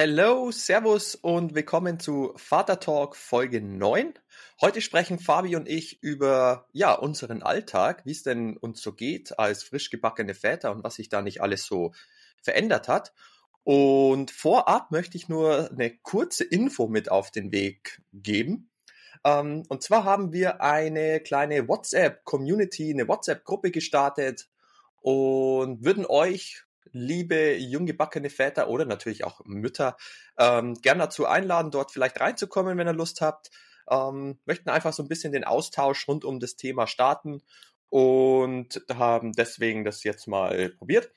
[0.00, 4.14] Hello, Servus und willkommen zu Vater Talk Folge 9.
[4.60, 9.36] Heute sprechen Fabi und ich über ja, unseren Alltag, wie es denn uns so geht
[9.40, 11.90] als frisch gebackene Väter und was sich da nicht alles so
[12.40, 13.12] verändert hat.
[13.64, 18.70] Und vorab möchte ich nur eine kurze Info mit auf den Weg geben.
[19.24, 24.48] Ähm, und zwar haben wir eine kleine WhatsApp-Community, eine WhatsApp-Gruppe gestartet
[25.00, 29.96] und würden euch liebe junggebackene Väter oder natürlich auch Mütter
[30.38, 33.50] ähm, gern dazu einladen, dort vielleicht reinzukommen, wenn ihr Lust habt.
[33.90, 37.42] Ähm, möchten einfach so ein bisschen den Austausch rund um das Thema starten
[37.88, 41.10] und haben deswegen das jetzt mal probiert.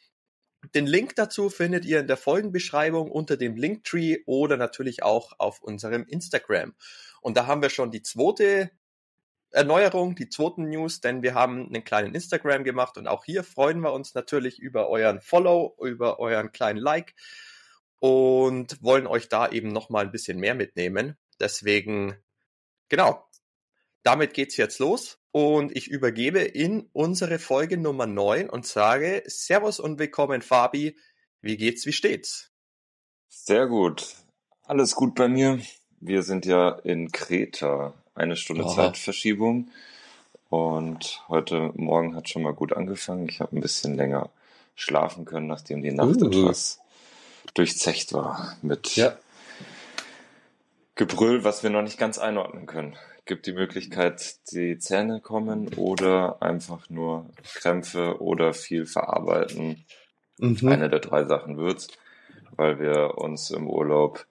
[0.76, 5.62] Den Link dazu findet ihr in der Folgenbeschreibung unter dem Linktree oder natürlich auch auf
[5.62, 6.76] unserem Instagram.
[7.22, 8.72] Und da haben wir schon die zweite
[9.52, 13.82] Erneuerung, die zweiten News, denn wir haben einen kleinen Instagram gemacht und auch hier freuen
[13.82, 17.16] wir uns natürlich über euren Follow, über euren kleinen Like
[18.00, 21.18] und wollen euch da eben nochmal ein bisschen mehr mitnehmen.
[21.40, 22.16] Deswegen,
[22.88, 23.28] genau,
[24.04, 29.82] damit geht's jetzt los und ich übergebe in unsere Folge Nummer 9 und sage Servus
[29.82, 30.98] und willkommen Fabi.
[31.42, 32.52] Wie geht's, wie steht's?
[33.28, 34.16] Sehr gut.
[34.64, 35.60] Alles gut bei mir.
[36.00, 38.76] Wir sind ja in Kreta eine Stunde Aha.
[38.76, 39.70] Zeitverschiebung.
[40.50, 43.30] Und heute Morgen hat schon mal gut angefangen.
[43.30, 44.30] Ich habe ein bisschen länger
[44.76, 46.28] schlafen können, nachdem die Nacht uh.
[46.28, 46.80] etwas
[47.54, 49.18] durchzecht war mit ja.
[50.96, 52.96] Gebrüll, was wir noch nicht ganz einordnen können.
[53.26, 59.86] Gibt die Möglichkeit, die Zähne kommen oder einfach nur Krämpfe oder viel verarbeiten.
[60.38, 60.68] Mhm.
[60.68, 61.88] Eine der drei Sachen wird's,
[62.56, 64.26] weil wir uns im Urlaub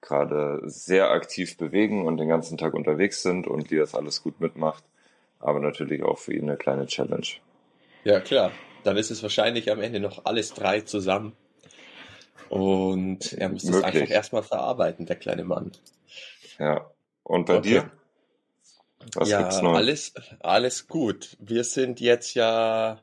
[0.00, 4.40] gerade sehr aktiv bewegen und den ganzen Tag unterwegs sind und die das alles gut
[4.40, 4.84] mitmacht.
[5.38, 7.26] Aber natürlich auch für ihn eine kleine Challenge.
[8.04, 8.52] Ja, klar.
[8.84, 11.36] Dann ist es wahrscheinlich am Ende noch alles drei zusammen.
[12.48, 15.72] Und er muss das einfach erstmal verarbeiten, der kleine Mann.
[16.58, 16.90] Ja.
[17.22, 17.68] Und bei okay.
[17.68, 17.90] dir?
[19.14, 19.74] Was ja, gibt's noch?
[19.74, 21.36] Alles, alles gut.
[21.40, 23.00] Wir sind jetzt ja,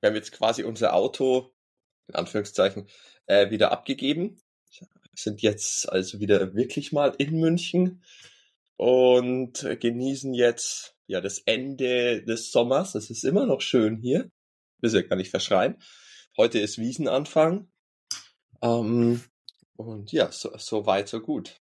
[0.00, 1.50] wir haben jetzt quasi unser Auto,
[2.08, 2.86] in Anführungszeichen,
[3.26, 4.38] äh, wieder abgegeben
[5.16, 8.02] sind jetzt also wieder wirklich mal in München
[8.76, 12.94] und genießen jetzt ja das Ende des Sommers.
[12.94, 14.30] Es ist immer noch schön hier.
[14.82, 15.76] Ja gar nicht verschreien.
[16.36, 17.68] Heute ist Wiesenanfang.
[18.60, 19.22] Ähm,
[19.76, 21.60] und ja, so, so weit, so gut.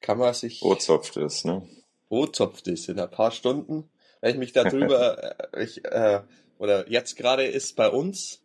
[0.00, 0.62] Kann man sich.
[0.62, 1.68] Ozopft ist, ne?
[2.08, 3.90] Ozopft ist in ein paar Stunden.
[4.20, 6.22] Wenn ich mich darüber, äh, ich, äh,
[6.58, 8.42] oder jetzt gerade ist bei uns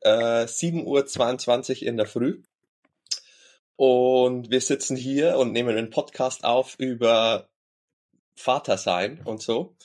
[0.00, 2.42] äh, 7.22 Uhr in der Früh.
[3.76, 7.48] Und wir sitzen hier und nehmen einen Podcast auf über
[8.36, 9.76] Vatersein und so.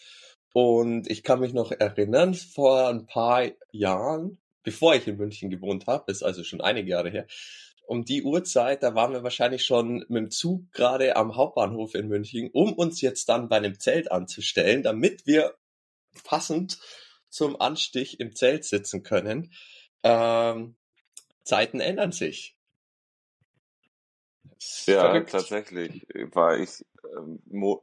[0.54, 5.88] Und ich kann mich noch erinnern, vor ein paar Jahren, bevor ich in München gewohnt
[5.88, 7.28] habe, ist also schon einige Jahre her,
[7.90, 12.08] um die Uhrzeit, da waren wir wahrscheinlich schon mit dem Zug gerade am Hauptbahnhof in
[12.08, 15.56] München, um uns jetzt dann bei einem Zelt anzustellen, damit wir
[16.24, 16.78] passend
[17.30, 19.54] zum Anstich im Zelt sitzen können.
[20.04, 20.76] Ähm,
[21.44, 22.59] Zeiten ändern sich.
[24.86, 25.32] Ja, Verrückt.
[25.32, 27.40] tatsächlich war ich ähm,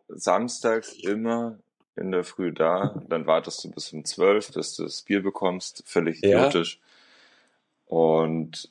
[0.09, 1.59] samstags immer
[1.97, 3.03] in der Früh da.
[3.09, 5.83] Dann wartest du bis um zwölf, dass du das Bier bekommst.
[5.87, 6.79] Völlig idiotisch.
[6.79, 7.97] Ja.
[7.97, 8.71] Und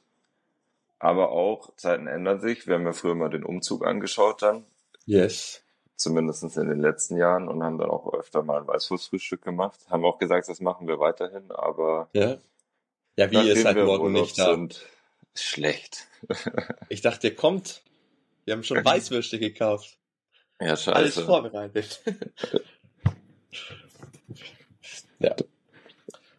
[1.00, 2.68] aber auch, Zeiten ändern sich.
[2.68, 4.66] Wir haben ja früher mal den Umzug angeschaut dann.
[5.06, 5.62] Yes.
[5.96, 9.80] Zumindest in den letzten Jahren und haben dann auch öfter mal ein Weißwurstfrühstück gemacht.
[9.90, 12.10] Haben auch gesagt, das machen wir weiterhin, aber.
[12.14, 12.38] Ja.
[13.18, 14.52] Ja, wie ist halt morgen nicht da?
[14.52, 14.86] Sind,
[15.36, 16.08] schlecht.
[16.90, 17.82] ich dachte, ihr kommt.
[18.46, 19.98] Wir haben schon Weißwürste gekauft.
[20.62, 20.96] Ja, scheiße.
[20.96, 22.02] Alles vorbereitet.
[25.20, 25.36] ja.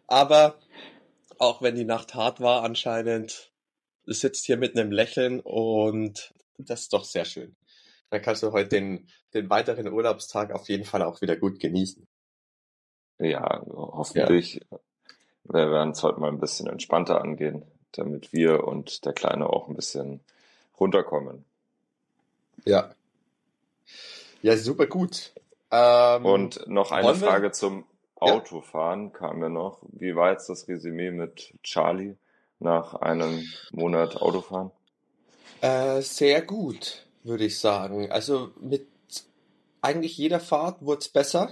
[0.07, 0.57] Aber
[1.37, 3.51] auch wenn die Nacht hart war, anscheinend
[4.05, 7.55] sitzt hier mit einem Lächeln und das ist doch sehr schön.
[8.09, 12.07] Dann kannst du heute den, den weiteren Urlaubstag auf jeden Fall auch wieder gut genießen.
[13.19, 14.65] Ja, hoffentlich.
[14.71, 14.79] Ja.
[15.43, 19.67] Wir werden es heute mal ein bisschen entspannter angehen, damit wir und der Kleine auch
[19.67, 20.21] ein bisschen
[20.79, 21.45] runterkommen.
[22.69, 22.91] Ja.
[24.41, 25.33] Ja, super gut.
[25.71, 27.85] Ähm, Und noch eine Frage zum
[28.15, 29.17] Autofahren ja.
[29.17, 29.81] kam mir noch.
[29.91, 32.17] Wie war jetzt das Resümee mit Charlie
[32.59, 34.71] nach einem Monat Autofahren?
[35.61, 38.11] Äh, sehr gut, würde ich sagen.
[38.11, 38.87] Also mit
[39.81, 41.49] eigentlich jeder Fahrt wurde es besser.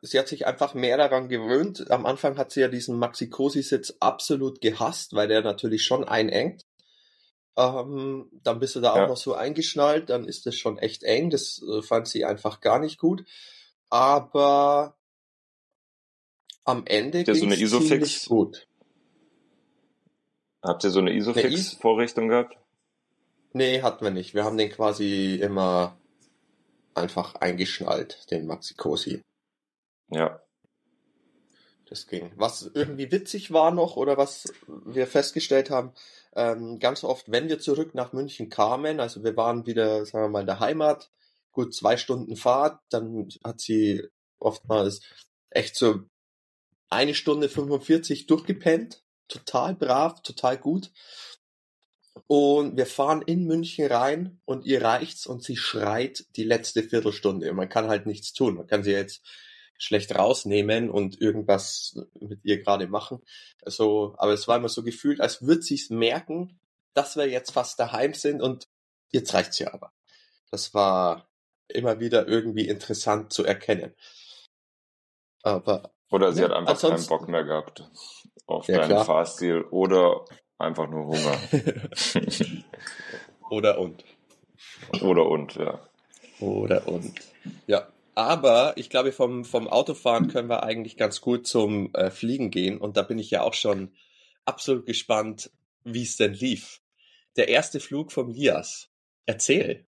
[0.00, 1.90] Sie hat sich einfach mehr daran gewöhnt.
[1.90, 6.64] Am Anfang hat sie ja diesen Maxi-Cosi-Sitz absolut gehasst, weil der natürlich schon einengt.
[7.58, 9.04] Ähm, dann bist du da ja.
[9.04, 11.28] auch noch so eingeschnallt, dann ist das schon echt eng.
[11.28, 13.24] Das äh, fand sie einfach gar nicht gut.
[13.90, 14.96] Aber
[16.64, 18.68] am Ende ging so eine Isofix gut.
[20.62, 22.56] Habt ihr so eine Isofix-Vorrichtung gehabt?
[23.52, 24.34] Nee, hatten wir nicht.
[24.34, 25.98] Wir haben den quasi immer
[26.94, 29.22] einfach eingeschnallt, den Maxi Cosi.
[30.10, 30.40] Ja.
[31.88, 32.30] Das ging.
[32.36, 35.92] Was irgendwie witzig war noch oder was wir festgestellt haben,
[36.34, 40.28] ähm, ganz oft, wenn wir zurück nach München kamen, also wir waren wieder, sagen wir
[40.28, 41.10] mal, in der Heimat,
[41.50, 44.06] gut zwei Stunden Fahrt, dann hat sie
[44.38, 45.00] oftmals
[45.50, 46.00] echt so
[46.90, 50.90] eine Stunde 45 durchgepennt, total brav, total gut.
[52.26, 57.50] Und wir fahren in München rein und ihr reicht's und sie schreit die letzte Viertelstunde.
[57.54, 58.56] Man kann halt nichts tun.
[58.56, 59.22] Man kann sie jetzt
[59.78, 63.22] schlecht rausnehmen und irgendwas mit ihr gerade machen.
[63.62, 66.60] Also, aber es war immer so gefühlt, als würde sie es merken,
[66.94, 68.68] dass wir jetzt fast daheim sind und
[69.10, 69.92] jetzt reicht's ja aber.
[70.50, 71.28] Das war
[71.68, 73.94] immer wieder irgendwie interessant zu erkennen.
[75.42, 77.84] Aber oder sie ja, hat einfach keinen Bock mehr gehabt
[78.46, 79.04] auf ja, deinen klar.
[79.04, 80.24] Fahrstil oder
[80.58, 81.38] einfach nur Hunger.
[83.50, 84.04] oder und.
[85.02, 85.80] Oder und, ja.
[86.40, 87.20] Oder und.
[87.66, 87.88] Ja.
[88.18, 92.76] Aber ich glaube, vom, vom Autofahren können wir eigentlich ganz gut zum äh, Fliegen gehen.
[92.78, 93.92] Und da bin ich ja auch schon
[94.44, 95.52] absolut gespannt,
[95.84, 96.80] wie es denn lief.
[97.36, 98.88] Der erste Flug vom Lias.
[99.26, 99.86] Erzähl.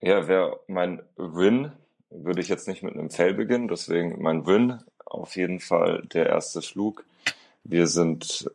[0.00, 1.72] Ja, wäre mein Win,
[2.10, 6.26] würde ich jetzt nicht mit einem Fell beginnen, deswegen mein Win auf jeden Fall der
[6.26, 7.04] erste Flug.
[7.64, 8.48] Wir sind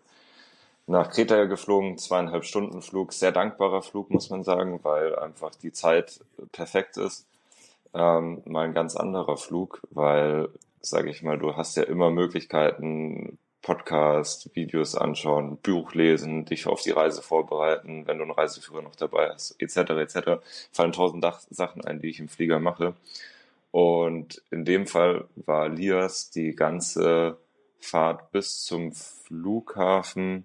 [0.88, 5.74] nach Kreta geflogen, zweieinhalb Stunden Flug, sehr dankbarer Flug, muss man sagen, weil einfach die
[5.74, 6.22] Zeit
[6.54, 7.28] perfekt ist
[7.94, 10.50] ähm, mal ein ganz anderer Flug, weil,
[10.82, 16.82] sage ich mal, du hast ja immer Möglichkeiten, Podcast, Videos anschauen, Buch lesen, dich auf
[16.82, 19.92] die Reise vorbereiten, wenn du einen Reiseführer noch dabei hast, etc.
[19.92, 20.42] etc.
[20.72, 22.96] Fallen tausend Sachen ein, die ich im Flieger mache.
[23.72, 27.38] Und in dem Fall war Lias die ganze
[27.80, 30.44] Fahrt bis zum Flughafen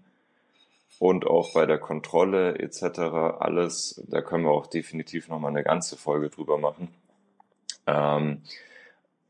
[0.99, 3.01] und auch bei der Kontrolle etc.
[3.39, 6.89] alles, da können wir auch definitiv nochmal eine ganze Folge drüber machen.
[7.87, 8.43] Ähm,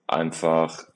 [0.06, 0.86] einfach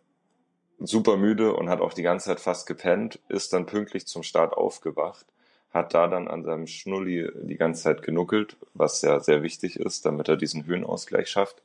[0.78, 4.54] super müde und hat auch die ganze Zeit fast gepennt, ist dann pünktlich zum Start
[4.54, 5.26] aufgewacht,
[5.72, 10.06] hat da dann an seinem Schnulli die ganze Zeit genuckelt, was ja sehr wichtig ist,
[10.06, 11.62] damit er diesen Höhenausgleich schafft.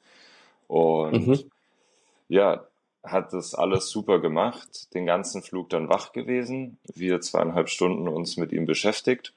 [0.68, 1.51] Und mhm.
[2.27, 2.65] ja,
[3.03, 8.36] hat das alles super gemacht, den ganzen Flug dann wach gewesen, wir zweieinhalb Stunden uns
[8.36, 9.33] mit ihm beschäftigt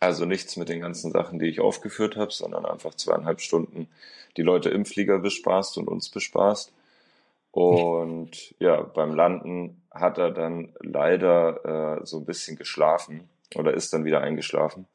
[0.00, 3.88] also nichts mit den ganzen Sachen, die ich aufgeführt habe, sondern einfach zweieinhalb Stunden
[4.36, 6.72] die Leute im Flieger bespaßt und uns bespaßt.
[7.52, 13.92] Und ja, beim Landen hat er dann leider äh, so ein bisschen geschlafen oder ist
[13.92, 14.86] dann wieder eingeschlafen.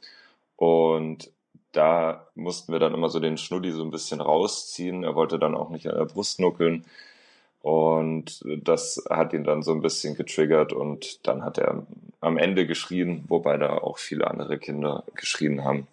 [0.56, 1.31] Und
[1.72, 5.04] da mussten wir dann immer so den Schnulli so ein bisschen rausziehen.
[5.04, 6.86] Er wollte dann auch nicht an der Brust nuckeln.
[7.65, 11.81] Und das hat ihn dann so ein bisschen getriggert und dann hat er
[12.21, 15.88] am Ende geschrien, wobei da auch viele andere Kinder geschrien haben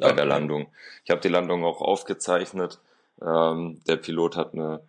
[0.00, 0.16] bei okay.
[0.16, 0.66] der Landung.
[1.04, 2.80] Ich habe die Landung auch aufgezeichnet.
[3.22, 4.80] Ähm, der Pilot hat eine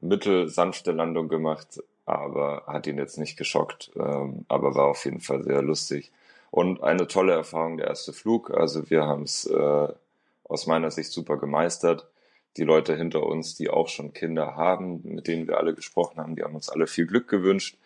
[0.00, 5.44] mittelsanfte Landung gemacht, aber hat ihn jetzt nicht geschockt, ähm, aber war auf jeden Fall
[5.44, 6.10] sehr lustig.
[6.50, 8.50] Und eine tolle Erfahrung, der erste Flug.
[8.50, 9.88] Also wir haben es äh,
[10.42, 12.08] aus meiner Sicht super gemeistert
[12.56, 16.36] die Leute hinter uns, die auch schon Kinder haben, mit denen wir alle gesprochen haben,
[16.36, 17.76] die haben uns alle viel Glück gewünscht.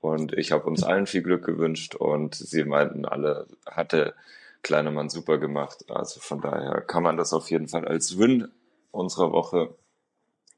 [0.00, 4.14] Und ich habe uns allen viel Glück gewünscht und sie meinten alle, hatte
[4.62, 5.84] kleiner Mann super gemacht.
[5.90, 8.48] Also von daher kann man das auf jeden Fall als Win
[8.90, 9.74] unserer Woche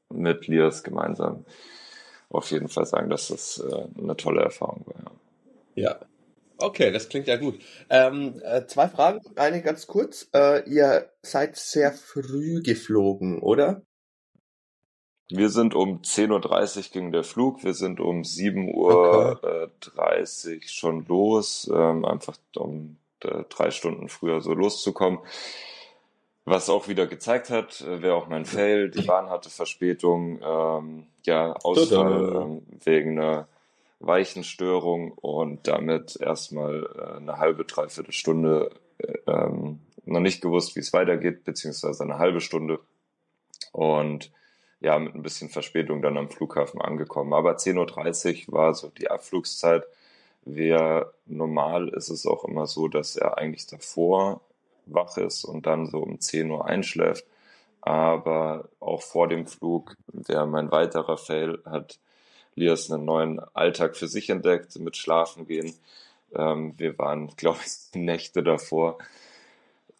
[0.09, 1.45] mit Lias gemeinsam
[2.29, 5.11] auf jeden Fall sagen, dass das äh, eine tolle Erfahrung war.
[5.75, 5.99] Ja,
[6.57, 7.59] Okay, das klingt ja gut.
[7.89, 10.29] Ähm, äh, zwei Fragen, eine ganz kurz.
[10.33, 13.81] Äh, ihr seid sehr früh geflogen, oder?
[15.29, 20.53] Wir sind um 10.30 Uhr ging der Flug, wir sind um 7.30 Uhr okay.
[20.53, 25.19] äh, schon los, ähm, einfach um äh, drei Stunden früher so loszukommen.
[26.47, 31.07] Was auch wieder gezeigt hat, äh, wäre auch mein Fail, die Bahn hatte Verspätung, ähm,
[31.25, 33.47] ja, Ausfall ähm, wegen einer
[33.99, 40.81] Weichenstörung und damit erstmal äh, eine halbe, dreiviertel Stunde äh, ähm, noch nicht gewusst, wie
[40.81, 42.79] es weitergeht, beziehungsweise eine halbe Stunde.
[43.71, 44.31] Und
[44.79, 47.33] ja, mit ein bisschen Verspätung dann am Flughafen angekommen.
[47.33, 49.83] Aber 10.30 Uhr war so die Abflugszeit.
[50.43, 54.41] Wer normal ist es auch immer so, dass er eigentlich davor
[54.85, 57.25] wach ist und dann so um 10 Uhr einschläft.
[57.81, 61.99] Aber auch vor dem Flug, der mein weiterer Fail hat
[62.55, 65.75] Lias einen neuen Alltag für sich entdeckt mit Schlafen gehen.
[66.33, 68.97] Ähm, wir waren, glaube ich, Nächte davor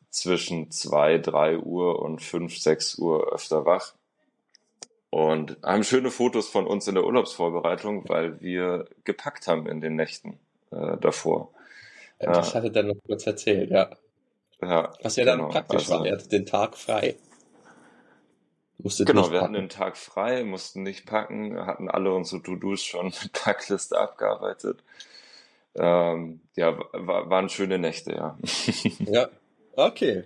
[0.10, 3.94] zwischen zwei, drei Uhr und fünf, sechs Uhr öfter wach
[5.16, 9.96] und haben schöne Fotos von uns in der Urlaubsvorbereitung, weil wir gepackt haben in den
[9.96, 10.40] Nächten
[10.72, 11.52] äh, davor.
[12.20, 12.56] Das ja.
[12.56, 13.90] hatte dann noch kurz erzählt, ja.
[14.62, 15.52] Ja, Was ja dann genau.
[15.52, 17.16] praktisch also, war, er hatte den Tag frei.
[18.78, 23.08] Musstet genau, wir hatten den Tag frei, mussten nicht packen, hatten alle unsere To-Dos schon
[23.08, 24.84] mit Packliste abgearbeitet.
[25.76, 28.38] Ähm, ja, war, waren schöne Nächte, ja.
[29.00, 29.30] ja,
[29.76, 30.24] okay.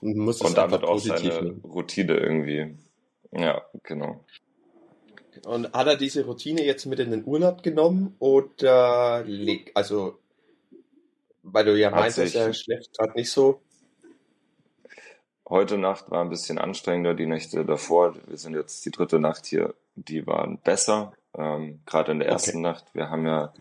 [0.00, 1.60] Und damit auch seine nehmen.
[1.64, 2.76] Routine irgendwie.
[3.32, 4.24] Ja, genau.
[5.44, 9.24] Und hat er diese Routine jetzt mit in den Urlaub genommen oder
[9.74, 10.18] also
[11.42, 13.60] weil du ja meintest, er schläft gerade nicht so.
[15.52, 18.14] Heute Nacht war ein bisschen anstrengender, die Nächte davor.
[18.26, 21.12] Wir sind jetzt die dritte Nacht hier, die waren besser.
[21.36, 22.60] Ähm, gerade in der ersten okay.
[22.60, 22.86] Nacht.
[22.94, 23.52] Wir haben ja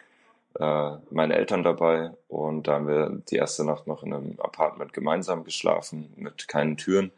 [0.58, 4.94] äh, meine Eltern dabei und da haben wir die erste Nacht noch in einem Apartment
[4.94, 7.12] gemeinsam geschlafen mit keinen Türen.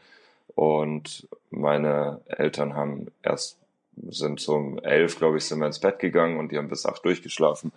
[0.56, 3.60] Und meine Eltern haben erst,
[4.10, 6.88] sind so um elf, glaube ich, sind wir ins Bett gegangen und die haben bis
[6.88, 7.72] acht durchgeschlafen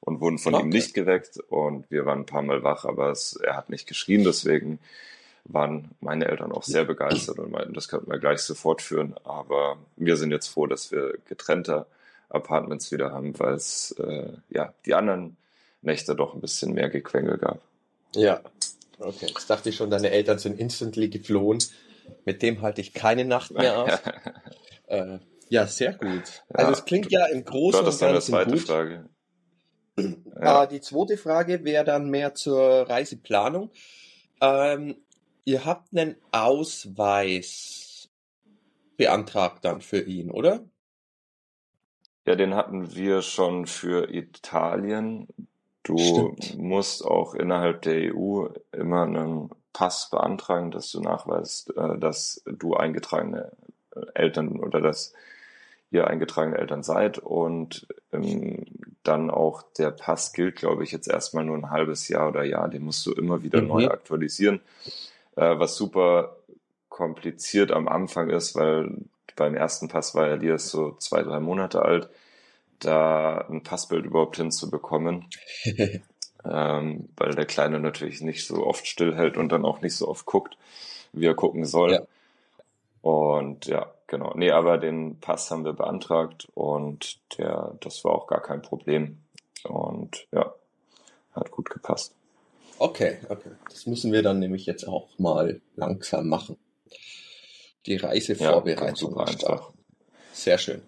[0.00, 0.64] und wurden von okay.
[0.64, 3.88] ihm nicht geweckt und wir waren ein paar Mal wach, aber es, er hat nicht
[3.88, 4.80] geschrien, deswegen
[5.44, 9.14] waren meine Eltern auch sehr begeistert und meinten, das könnten wir gleich so fortführen.
[9.24, 11.86] Aber wir sind jetzt froh, dass wir getrennte
[12.28, 15.36] Apartments wieder haben, weil es äh, ja die anderen
[15.82, 17.60] Nächte doch ein bisschen mehr Gequengel gab.
[18.14, 18.40] Ja,
[18.98, 19.26] okay.
[19.26, 21.58] Jetzt dachte ich schon, deine Eltern sind instantly geflohen.
[22.24, 23.92] Mit dem halte ich keine Nacht mehr aus.
[24.86, 25.18] äh,
[25.48, 26.22] ja, sehr gut.
[26.48, 28.60] Also es klingt ja im Großen und Ganzen eine zweite gut.
[28.60, 28.94] Frage.
[28.94, 29.02] Ja.
[30.34, 33.70] Äh, die zweite Frage wäre dann mehr zur Reiseplanung.
[34.40, 34.96] Ähm,
[35.44, 38.08] ihr habt einen Ausweis
[38.96, 40.60] beantragt dann für ihn, oder?
[42.24, 45.26] Ja, den hatten wir schon für Italien.
[45.82, 46.58] Du Stimmt.
[46.58, 52.74] musst auch innerhalb der EU immer einen Pass beantragen, dass du nachweist, äh, dass du
[52.74, 53.50] eingetragene
[54.14, 55.12] Eltern oder dass
[55.90, 58.64] ihr eingetragene Eltern seid und ähm,
[59.02, 62.68] dann auch der Pass gilt, glaube ich, jetzt erstmal nur ein halbes Jahr oder Jahr.
[62.68, 63.68] Den musst du immer wieder mhm.
[63.68, 64.60] neu aktualisieren,
[65.36, 66.36] äh, was super
[66.88, 68.96] kompliziert am Anfang ist, weil
[69.36, 72.08] beim ersten Pass war Elias so zwei, drei Monate alt,
[72.78, 75.26] da ein Passbild überhaupt hinzubekommen.
[76.44, 80.26] ähm, weil der Kleine natürlich nicht so oft stillhält und dann auch nicht so oft
[80.26, 80.56] guckt,
[81.12, 81.92] wie er gucken soll.
[81.92, 82.00] Ja.
[83.00, 84.32] Und ja, genau.
[84.34, 89.18] Nee, aber den Pass haben wir beantragt und der, das war auch gar kein Problem.
[89.64, 90.52] Und ja,
[91.34, 92.14] hat gut gepasst.
[92.82, 93.52] Okay, okay.
[93.70, 96.56] Das müssen wir dann nämlich jetzt auch mal langsam machen.
[97.86, 99.72] Die Reisevorbereitung ja, einfach.
[100.32, 100.82] Sehr schön.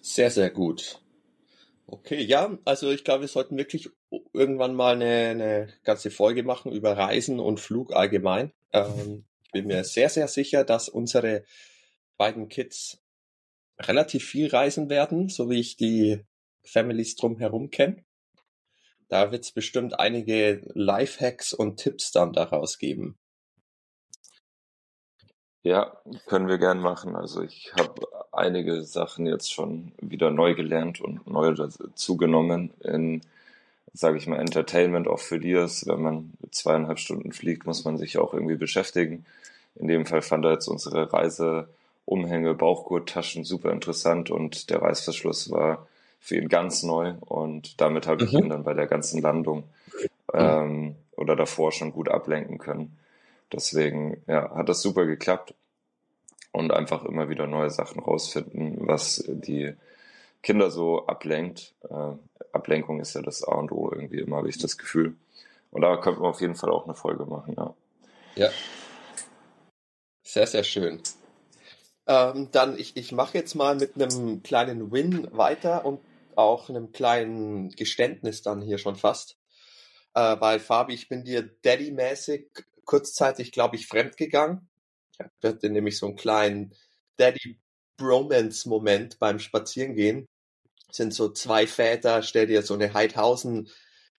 [0.00, 1.00] Sehr, sehr gut.
[1.88, 3.90] Okay, ja, also ich glaube, wir sollten wirklich
[4.32, 8.52] irgendwann mal eine, eine ganze Folge machen über Reisen und Flug allgemein.
[8.72, 11.42] Ähm, bin mir sehr, sehr sicher, dass unsere
[12.18, 13.02] beiden Kids
[13.80, 16.20] relativ viel reisen werden, so wie ich die
[16.62, 18.04] Families drumherum kenne.
[19.10, 23.18] Da wird es bestimmt einige Lifehacks und Tipps dann daraus geben.
[25.62, 27.16] Ja, können wir gern machen.
[27.16, 33.22] Also ich habe einige Sachen jetzt schon wieder neu gelernt und neu dazugenommen in,
[33.92, 35.88] sage ich mal, Entertainment auch für Dias.
[35.88, 39.26] Wenn man zweieinhalb Stunden fliegt, muss man sich auch irgendwie beschäftigen.
[39.74, 45.88] In dem Fall fand er jetzt unsere Reiseumhänge, Bauchgurttaschen super interessant und der Reißverschluss war
[46.20, 48.38] für ihn ganz neu und damit habe ich mhm.
[48.38, 49.64] ihn dann bei der ganzen Landung
[50.32, 52.98] ähm, oder davor schon gut ablenken können.
[53.52, 55.54] Deswegen ja, hat das super geklappt
[56.52, 59.74] und einfach immer wieder neue Sachen rausfinden, was die
[60.42, 61.74] Kinder so ablenkt.
[61.88, 62.12] Äh,
[62.52, 65.16] Ablenkung ist ja das A und O irgendwie immer, habe ich das Gefühl.
[65.70, 67.74] Und da könnten wir auf jeden Fall auch eine Folge machen, ja.
[68.36, 68.50] Ja,
[70.30, 71.00] sehr, sehr schön.
[72.06, 75.98] Ähm, dann, ich, ich mache jetzt mal mit einem kleinen Win weiter und
[76.36, 79.38] auch einem kleinen Geständnis dann hier schon fast.
[80.14, 82.48] Äh, weil Fabi, ich bin dir Daddy-mäßig
[82.84, 84.68] kurzzeitig, glaube ich, fremdgegangen.
[85.18, 86.74] Ich hatte nämlich so einen kleinen
[87.18, 90.26] Daddy-Bromance-Moment beim Spazierengehen.
[90.90, 93.70] Sind so zwei Väter, stell dir so eine Heidhausen,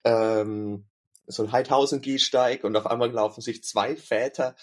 [0.04, 0.86] ähm,
[1.26, 4.54] so ein Heidhausen-Gehsteig und auf einmal laufen sich zwei Väter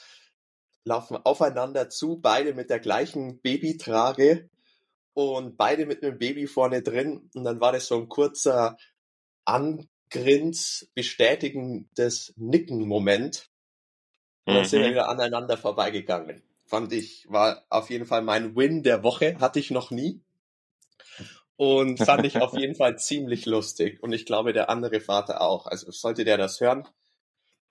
[0.88, 4.50] laufen aufeinander zu, beide mit der gleichen Babytrage
[5.18, 7.32] und beide mit einem Baby vorne drin.
[7.34, 8.78] Und dann war das so ein kurzer
[9.46, 13.50] Angrins, bestätigendes Nicken-Moment.
[14.46, 14.68] Und dann mhm.
[14.68, 14.92] sind wir mhm.
[14.92, 16.44] wieder aneinander vorbeigegangen.
[16.68, 20.22] Fand ich, war auf jeden Fall mein Win der Woche, hatte ich noch nie.
[21.56, 24.04] Und fand ich auf jeden Fall ziemlich lustig.
[24.04, 25.66] Und ich glaube, der andere Vater auch.
[25.66, 26.88] Also sollte der das hören,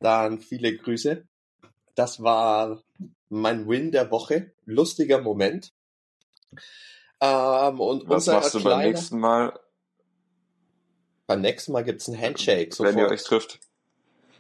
[0.00, 1.23] dann viele Grüße.
[1.95, 2.83] Das war
[3.29, 4.50] mein Win der Woche.
[4.65, 5.73] Lustiger Moment.
[7.20, 9.58] Ähm, und Was machst du beim nächsten Mal?
[11.26, 12.75] Beim nächsten Mal gibt's ein Handshake.
[12.75, 12.94] Sofort.
[12.94, 13.58] Wenn ihr euch trifft.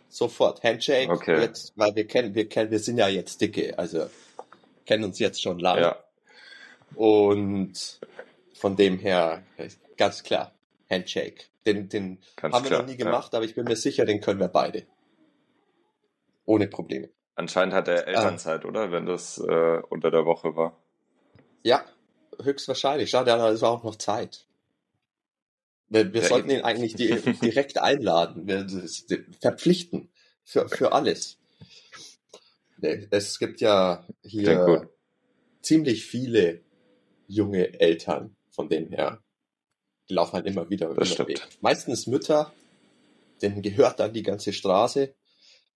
[0.08, 1.40] sofort Handshake, Okay.
[1.40, 4.08] jetzt, weil wir kennen, wir kennen, wir sind ja jetzt dicke, also
[4.86, 5.80] kennen uns jetzt schon lange.
[5.80, 5.96] Ja,
[6.94, 8.00] Und
[8.54, 9.42] von dem her,
[9.96, 10.52] ganz klar,
[10.88, 11.46] Handshake.
[11.66, 12.80] Den, den ganz haben wir klar.
[12.82, 13.04] noch nie ja.
[13.04, 14.84] gemacht, aber ich bin mir sicher, den können wir beide.
[16.44, 17.10] Ohne Probleme.
[17.34, 18.92] Anscheinend hat er Elternzeit, oder?
[18.92, 20.78] Wenn das äh, unter der Woche war.
[21.64, 21.84] Ja,
[22.42, 23.10] höchstwahrscheinlich.
[23.10, 24.46] Schade, es war auch noch Zeit.
[25.88, 27.08] Wir, wir Ja, sollten ihn eigentlich di
[27.42, 28.66] direkt einladen, wir,
[29.40, 30.08] verpflichten
[30.44, 31.38] für, für alles.
[33.10, 34.90] Es gibt ja hier
[35.62, 36.60] ziemlich viele
[37.26, 39.22] junge Eltern, von dem her.
[40.08, 41.28] Die laufen halt immer wieder Das über stimmt.
[41.28, 41.48] Weg.
[41.60, 42.52] Meistens Mütter,
[43.42, 45.14] denen gehört dann die ganze Straße,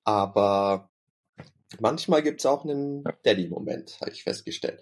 [0.05, 0.91] aber
[1.79, 3.05] manchmal gibt's auch einen.
[3.25, 4.81] Daddy-Moment, habe ich festgestellt.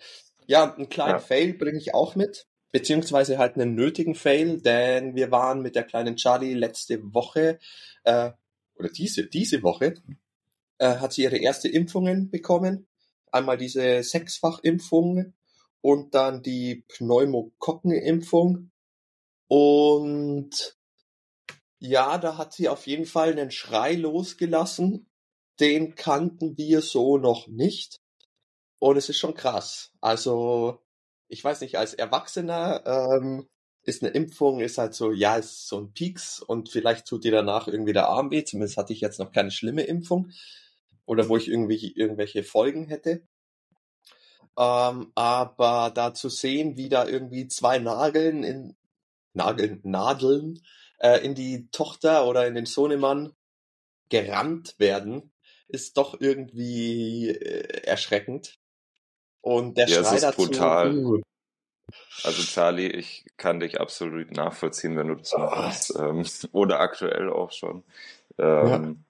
[0.48, 1.18] Ja, einen kleinen Ja.
[1.18, 5.84] Fail bringe ich auch mit, beziehungsweise halt einen nötigen Fail, denn wir waren mit der
[5.84, 7.58] kleinen Charlie letzte Woche,
[8.04, 8.32] äh,
[8.74, 9.94] oder diese, diese Woche,
[10.78, 12.86] äh, hat sie ihre erste Impfungen bekommen.
[13.30, 15.34] Einmal diese Sechsfachimpfung
[15.82, 18.70] und dann die Pneumokokkenimpfung.
[19.48, 20.78] Und
[21.78, 25.10] ja, da hat sie auf jeden Fall einen Schrei losgelassen.
[25.60, 28.00] Den kannten wir so noch nicht.
[28.78, 29.92] Und es ist schon krass.
[30.00, 30.80] Also,
[31.28, 33.48] ich weiß nicht, als Erwachsener ähm,
[33.82, 37.32] ist eine Impfung, ist halt so, ja, ist so ein Pieks und vielleicht tut dir
[37.32, 38.44] danach irgendwie der Arm weh.
[38.44, 40.30] Zumindest hatte ich jetzt noch keine schlimme Impfung.
[41.06, 43.22] Oder wo ich irgendwie irgendwelche Folgen hätte.
[44.58, 48.76] Ähm, aber da zu sehen, wie da irgendwie zwei Nageln in
[49.32, 50.60] Nageln, Nadeln
[50.98, 53.32] äh, in die Tochter oder in den Sohnemann
[54.08, 55.32] gerammt werden,
[55.68, 58.58] ist doch irgendwie äh, erschreckend.
[59.40, 60.96] Und der Ja, Schrei ist dazu, brutal.
[60.96, 61.20] uh,
[62.24, 65.38] Also Charlie, ich kann dich absolut nachvollziehen, wenn du das Oh.
[65.38, 65.94] machst.
[65.98, 67.82] Ähm, oder aktuell auch schon.
[68.38, 69.04] Ähm,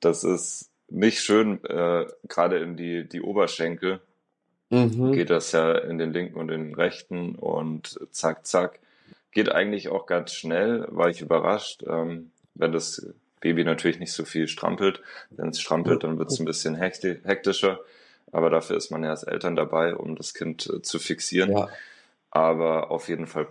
[0.00, 4.00] Das ist nicht schön, äh, gerade in die, die Oberschenkel
[4.70, 5.12] mhm.
[5.12, 8.78] geht das ja in den linken und in den rechten und zack, zack.
[9.32, 11.82] Geht eigentlich auch ganz schnell, war ich überrascht.
[11.86, 13.06] Ähm, wenn das
[13.40, 15.00] Baby natürlich nicht so viel strampelt.
[15.30, 17.80] Wenn es strampelt, dann wird es ein bisschen hekti- hektischer.
[18.32, 21.52] Aber dafür ist man ja als Eltern dabei, um das Kind äh, zu fixieren.
[21.52, 21.68] Ja,
[22.30, 23.46] Aber auf jeden Fall,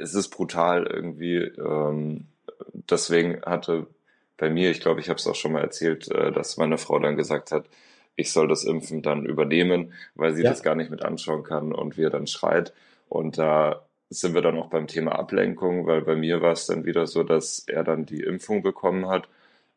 [0.00, 1.36] es ist brutal irgendwie.
[1.38, 2.26] Ähm,
[2.90, 3.86] deswegen hatte
[4.38, 6.98] bei mir, ich glaube, ich habe es auch schon mal erzählt, äh, dass meine Frau
[6.98, 7.66] dann gesagt hat,
[8.16, 10.50] ich soll das Impfen dann übernehmen, weil sie Ja.
[10.50, 12.72] das gar nicht mit anschauen kann und wir dann schreit.
[13.08, 16.84] Und da sind wir dann auch beim Thema Ablenkung, weil bei mir war es dann
[16.84, 19.28] wieder so, dass er dann die Impfung bekommen hat.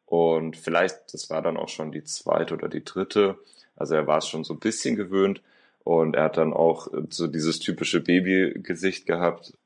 [0.06, 3.38] Und vielleicht, das war dann auch schon die zweite oder die dritte.
[3.84, 5.42] Also er war es schon so ein bisschen gewöhnt.
[5.84, 9.58] Und er hat dann auch so dieses typische Babygesicht gehabt.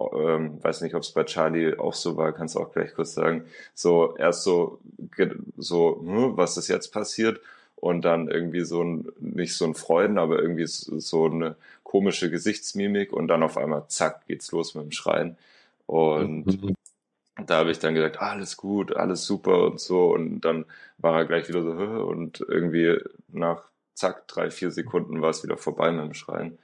[0.00, 3.12] Ähm, weiß nicht, ob es bei Charlie auch so war, kannst du auch gleich kurz
[3.12, 3.44] sagen.
[3.74, 4.78] So erst so,
[5.58, 7.38] so, hm, was ist jetzt passiert?
[7.74, 13.12] Und dann irgendwie so ein, nicht so ein Freuden, aber irgendwie so eine komische Gesichtsmimik
[13.12, 15.36] und dann auf einmal zack, geht's los mit dem Schreien.
[15.84, 16.76] Und.
[17.44, 20.12] da habe ich dann gesagt, ah, alles gut, alles super und so.
[20.12, 20.64] Und dann
[20.98, 25.56] war er gleich wieder so, und irgendwie nach zack, drei, vier Sekunden war es wieder
[25.56, 26.58] vorbei mit dem Schreien.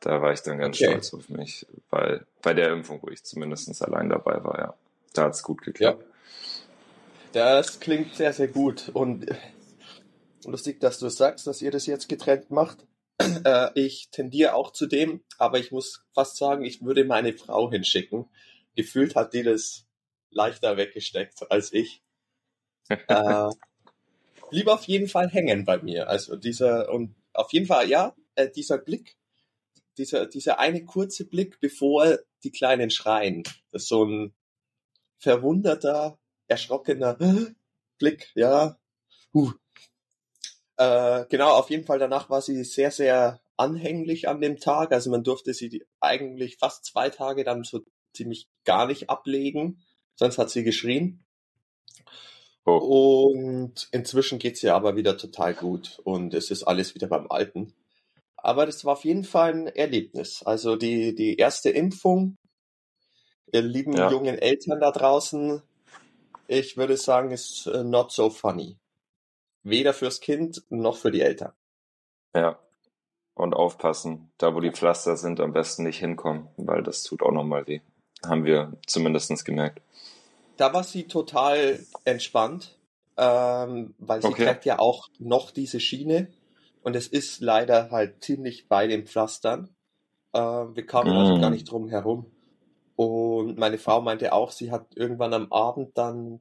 [0.00, 0.86] Da war ich dann ganz Okay.
[0.86, 4.74] stolz auf mich, weil bei der Impfung, wo ich zumindest allein dabei war, ja,
[5.14, 6.04] da hat's gut geklappt.
[7.32, 8.90] Das klingt sehr, sehr gut.
[8.92, 9.36] Und äh,
[10.44, 12.86] lustig, dass du sagst, dass ihr das jetzt getrennt macht.
[13.44, 17.70] Äh, ich tendiere auch zu dem, aber ich muss fast sagen, ich würde meine Frau
[17.70, 18.26] hinschicken.
[18.74, 19.86] Gefühlt hat die das
[20.32, 22.02] leichter weggesteckt als ich.
[22.88, 23.48] äh,
[24.50, 26.08] lieber auf jeden Fall hängen bei mir.
[26.08, 29.16] Also dieser, und auf jeden Fall, ja, äh, dieser Blick,
[29.98, 33.42] dieser, dieser eine kurze Blick, bevor die Kleinen schreien.
[33.70, 34.34] Das ist so ein
[35.18, 36.18] verwunderter,
[36.48, 37.16] erschrockener
[37.98, 38.78] Blick, ja.
[39.32, 39.52] Huh.
[40.76, 44.92] Äh, genau, auf jeden Fall danach war sie sehr, sehr anhänglich an dem Tag.
[44.92, 47.80] Also man durfte sie die- eigentlich fast zwei Tage dann so
[48.14, 49.82] ziemlich gar nicht ablegen.
[50.16, 51.24] Sonst hat sie geschrien.
[52.64, 57.30] Oh, Und inzwischen geht's ihr aber wieder total gut und es ist alles wieder beim
[57.30, 57.74] Alten.
[58.36, 60.42] Aber das war auf jeden Fall ein Erlebnis.
[60.44, 62.36] Also die, die erste Impfung,
[63.52, 64.10] ihr lieben Ja.
[64.10, 65.62] jungen Eltern da draußen,
[66.48, 68.78] ich würde sagen, ist äh, not so funny.
[69.64, 71.52] Weder fürs Kind noch für die Eltern.
[72.34, 72.58] ja.
[73.34, 77.32] Und aufpassen, da wo die Pflaster sind, am besten nicht hinkommen, weil das tut auch
[77.32, 77.80] nochmal weh.
[78.26, 79.80] Haben wir zumindestens gemerkt.
[80.62, 82.78] Da war sie total entspannt,
[83.16, 84.44] ähm, weil sie Okay.
[84.44, 86.32] trägt ja auch noch diese Schiene
[86.84, 89.74] und es ist leider halt ziemlich bei den Pflastern.
[90.32, 91.40] Äh, wir kamen also Mm.
[91.40, 92.30] gar nicht drum herum.
[92.94, 96.38] Und meine Frau meinte auch, sie hat irgendwann am Abend dann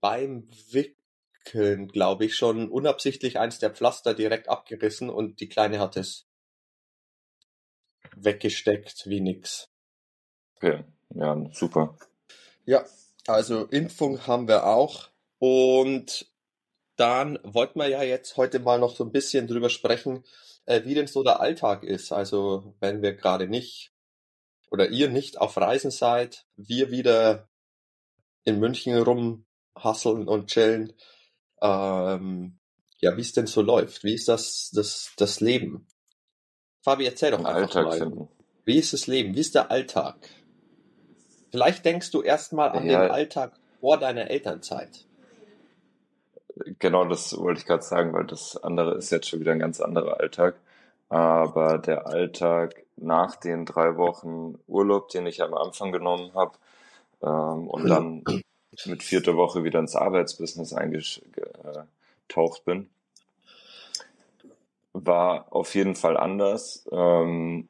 [0.00, 5.98] beim Muskeln, glaube ich, schon unabsichtlich eins der Pflaster direkt abgerissen und die Kleine hat
[5.98, 6.24] es
[8.16, 9.68] weggesteckt wie nix.
[10.56, 11.98] Okay, ja, super.
[12.64, 12.84] Ja,
[13.32, 16.26] also Impfung haben wir auch und
[16.96, 20.24] dann wollten wir ja jetzt heute mal noch so ein bisschen drüber sprechen,
[20.66, 22.12] äh, wie denn so der Alltag ist.
[22.12, 23.92] Also wenn wir gerade nicht
[24.70, 27.48] oder ihr nicht auf Reisen seid, wir wieder
[28.44, 30.92] in München rumhasseln und chillen.
[31.62, 32.58] Ähm,
[32.98, 34.04] ja, wie es denn so läuft.
[34.04, 35.86] Wie ist das, das, das Leben?
[36.82, 37.98] Fabi, erzähl doch einfach Alltag mal.
[37.98, 38.28] Finden.
[38.64, 39.34] Wie ist das Leben?
[39.34, 40.16] Wie ist der Alltag?
[41.50, 43.02] Vielleicht denkst du erstmal an ja.
[43.02, 45.04] den Alltag vor deiner Elternzeit.
[46.78, 49.80] Genau, das wollte ich gerade sagen, weil das andere ist jetzt schon wieder ein ganz
[49.80, 50.56] anderer Alltag.
[51.08, 56.52] Aber der Alltag nach den drei Wochen Urlaub, den ich am Anfang genommen habe,
[57.22, 58.22] ähm, und dann
[58.84, 62.88] mit vierter Woche wieder ins Arbeitsbusiness eingetaucht bin,
[64.92, 66.86] war auf jeden Fall anders.
[66.92, 67.68] Ähm,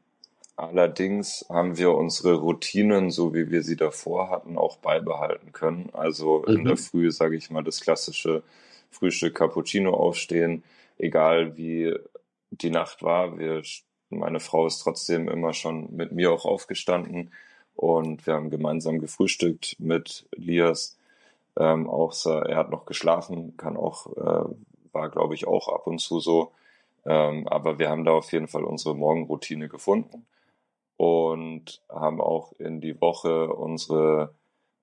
[0.61, 5.91] allerdings haben wir unsere Routinen, so wie wir sie davor hatten, auch beibehalten können.
[5.93, 6.57] Also mhm.
[6.57, 6.79] in der mhm.
[6.79, 8.43] Früh, sage ich mal, das klassische
[8.91, 10.63] Frühstück Cappuccino aufstehen,
[10.99, 11.95] egal wie
[12.51, 13.39] die Nacht war.
[13.39, 13.63] Wir,
[14.11, 17.31] meine Frau ist trotzdem immer schon mit mir auch aufgestanden
[17.75, 20.99] und wir haben gemeinsam gefrühstückt mit Lias.
[21.59, 24.55] Ähm, auch er hat noch geschlafen, kann auch, äh,
[24.93, 26.53] war glaube ich auch ab und zu so.
[27.07, 30.27] Ähm, aber wir haben da auf jeden Fall unsere Morgenroutine gefunden
[31.01, 34.35] und haben auch in die Woche unsere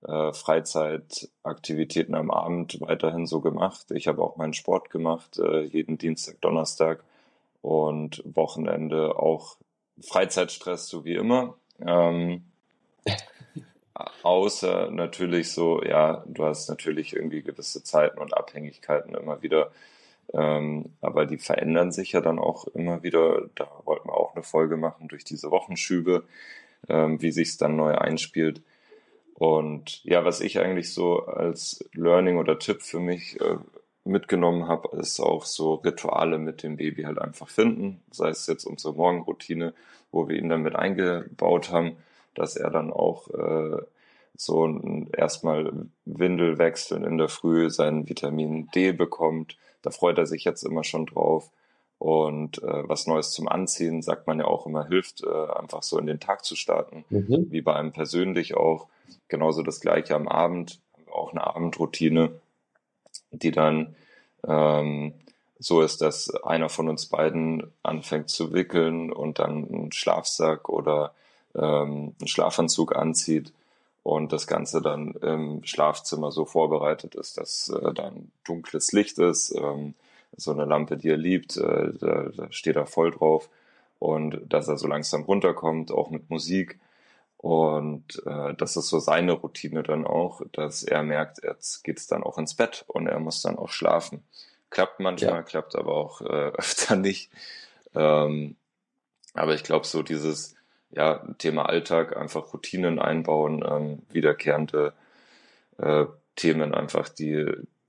[0.01, 3.91] äh, Freizeitaktivitäten am Abend weiterhin so gemacht.
[3.91, 7.03] Ich habe auch meinen Sport gemacht, äh, jeden Dienstag, Donnerstag
[7.61, 9.57] und Wochenende auch
[10.01, 11.53] Freizeitstress, so wie immer.
[11.81, 12.45] Ähm,
[14.23, 19.69] außer natürlich so, ja, du hast natürlich irgendwie gewisse Zeiten und Abhängigkeiten immer wieder,
[20.33, 23.49] ähm, aber die verändern sich ja dann auch immer wieder.
[23.55, 26.23] Da wollten wir auch eine Folge machen durch diese Wochenschübe,
[26.89, 28.61] ähm, wie sich es dann neu einspielt.
[29.33, 33.57] Und ja, was ich eigentlich so als Learning oder Tipp für mich äh,
[34.03, 38.01] mitgenommen habe, ist auch so Rituale mit dem Baby halt einfach finden.
[38.11, 39.73] Sei es jetzt unsere Morgenroutine,
[40.11, 41.97] wo wir ihn dann mit eingebaut haben,
[42.33, 43.81] dass er dann auch äh,
[44.35, 45.71] so erstmal
[46.05, 49.57] Windel wechseln in der Früh, sein Vitamin D bekommt.
[49.87, 51.49] Da freut er sich jetzt immer schon drauf.
[51.97, 55.97] Und äh, was Neues zum Anziehen, sagt man ja auch immer, hilft, äh, einfach so
[55.97, 57.47] in den Tag zu starten, mhm.
[57.51, 58.87] wie bei einem persönlich auch.
[59.29, 62.31] Genauso das gleiche am Abend, auch eine Abendroutine,
[63.31, 63.95] die dann
[64.45, 65.13] ähm,
[65.57, 71.13] so ist, dass einer von uns beiden anfängt zu wickeln und dann einen Schlafsack oder
[71.55, 73.53] ähm, einen Schlafanzug anzieht
[74.07, 79.53] und das Ganze dann im Schlafzimmer so vorbereitet ist, dass äh, dann dunkles Licht ist,
[79.53, 79.95] ähm,
[80.37, 83.49] so eine Lampe, die er liebt, äh, da, da steht er voll drauf
[83.99, 86.79] und dass er so langsam runterkommt, auch mit Musik
[87.35, 92.23] und äh, das ist so seine Routine dann auch, dass er merkt, jetzt geht's dann
[92.23, 94.23] auch ins Bett und er muss dann auch schlafen.
[94.69, 95.43] Klappt manchmal, ja.
[95.43, 97.29] klappt aber auch äh, öfter nicht.
[97.93, 98.55] Ähm,
[99.33, 100.55] aber ich glaube, so dieses
[100.91, 104.93] ja, Thema Alltag, einfach Routinen einbauen, ähm, wiederkehrende
[105.77, 107.45] äh, Themen einfach, die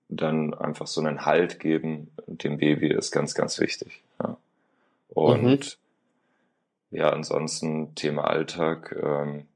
[0.09, 4.03] dann einfach so einen Halt geben dem Baby, ist ganz, ganz wichtig.
[4.23, 4.37] Ja.
[5.09, 5.61] Und mhm
[6.91, 9.47] ja, ansonsten Thema Alltag, ähm,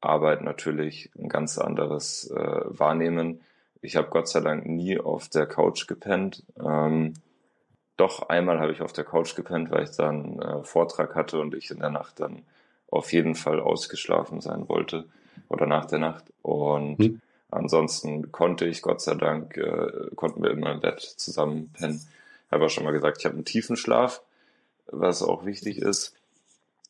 [0.00, 3.40] Arbeit natürlich ein ganz anderes äh, Wahrnehmen.
[3.80, 6.42] Ich habe Gott sei Dank nie auf der Couch gepennt.
[6.62, 7.14] Ähm,
[7.96, 11.54] doch einmal habe ich auf der Couch gepennt, weil ich dann äh, Vortrag hatte und
[11.54, 12.42] ich in der Nacht dann
[12.94, 15.04] auf jeden Fall ausgeschlafen sein wollte
[15.48, 16.24] oder nach der Nacht.
[16.42, 17.20] Und hm.
[17.50, 22.00] ansonsten konnte ich Gott sei Dank, äh, konnten wir immer im Bett zusammen pennen.
[22.46, 24.22] Ich habe auch schon mal gesagt, ich habe einen tiefen Schlaf,
[24.86, 26.14] was auch wichtig ist.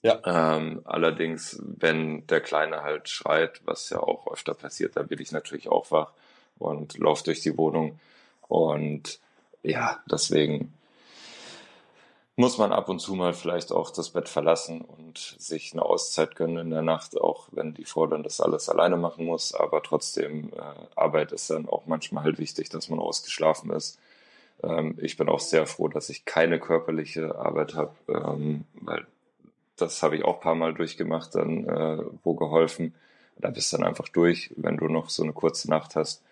[0.03, 0.21] Ja.
[0.27, 5.33] Ähm, allerdings, wenn der Kleine halt schreit, was ja auch öfter passiert, da bin ich
[5.33, 6.12] natürlich auch wach
[6.59, 7.99] und laufe durch die Wohnung.
[8.47, 9.21] Und
[9.62, 10.75] ja, deswegen
[12.37, 16.35] muss man ab und zu mal vielleicht auch das Bett verlassen und sich eine Auszeit
[16.35, 19.55] gönnen in der Nacht, auch wenn die Frau dann das alles alleine machen muss.
[19.55, 20.61] Aber trotzdem, äh,
[20.97, 24.01] Arbeit ist dann auch manchmal halt wichtig, dass man ausgeschlafen ist.
[24.64, 29.07] Ähm, ich bin auch sehr froh, dass ich keine körperliche Arbeit habe, ähm, weil
[29.77, 32.94] das habe ich auch ein paar Mal durchgemacht, dann äh, wo geholfen.
[33.38, 36.23] Da bist du dann einfach durch, wenn du noch so eine kurze Nacht hast.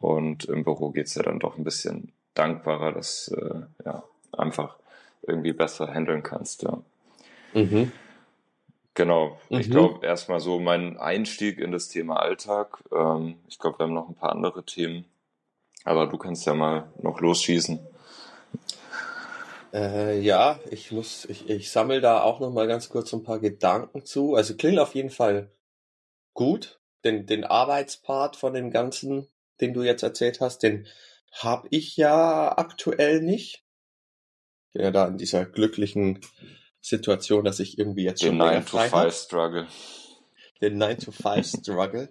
[0.00, 4.02] Und im Büro geht's ja dann doch ein bisschen dankbarer, dass äh, ja
[4.32, 4.76] einfach
[5.26, 6.62] irgendwie besser handeln kannst.
[6.62, 6.82] Ja.
[7.54, 7.92] Mhm.
[8.94, 9.38] Genau.
[9.48, 9.58] Mhm.
[9.60, 12.82] Ich glaube, erstmal so mein Einstieg in das Thema Alltag.
[12.92, 15.04] Ähm, ich glaube, wir haben noch ein paar andere Themen.
[15.84, 17.80] Aber du kannst ja mal noch losschießen.
[19.72, 23.38] Äh, ja, ich muss, ich, ich sammle da auch noch mal ganz kurz ein paar
[23.38, 24.34] Gedanken zu.
[24.34, 25.50] Also klingt auf jeden Fall
[26.34, 26.78] gut.
[27.04, 29.26] Den, den Arbeitspart von dem Ganzen,
[29.60, 30.86] den du jetzt erzählt hast, den
[31.32, 33.64] habe ich ja aktuell nicht.
[34.72, 36.20] Bin ja da in dieser glücklichen
[36.80, 39.66] Situation, dass ich irgendwie jetzt den schon Den 9-to-5-Struggle.
[40.60, 42.08] Den 9-to-5-Struggle.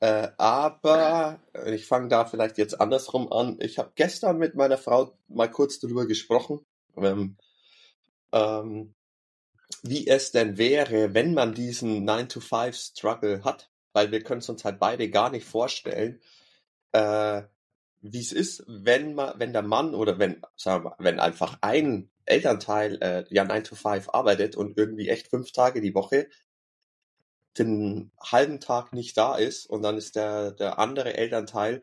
[0.00, 3.58] äh, aber ich fange da vielleicht jetzt andersrum an.
[3.60, 6.60] Ich habe gestern mit meiner Frau mal kurz darüber gesprochen,
[6.96, 7.36] ähm,
[8.32, 8.94] ähm,
[9.82, 14.78] wie es denn wäre, wenn man diesen 9-to-5-Struggle hat, weil wir können es uns halt
[14.78, 16.20] beide gar nicht vorstellen,
[16.92, 17.42] äh,
[18.00, 21.58] wie es ist, wenn man, wenn der Mann oder wenn, sagen wir mal, wenn einfach
[21.60, 26.28] ein Elternteil äh, ja 9 to 5 arbeitet und irgendwie echt fünf Tage die Woche
[27.58, 31.82] den halben Tag nicht da ist und dann ist der, der andere Elternteil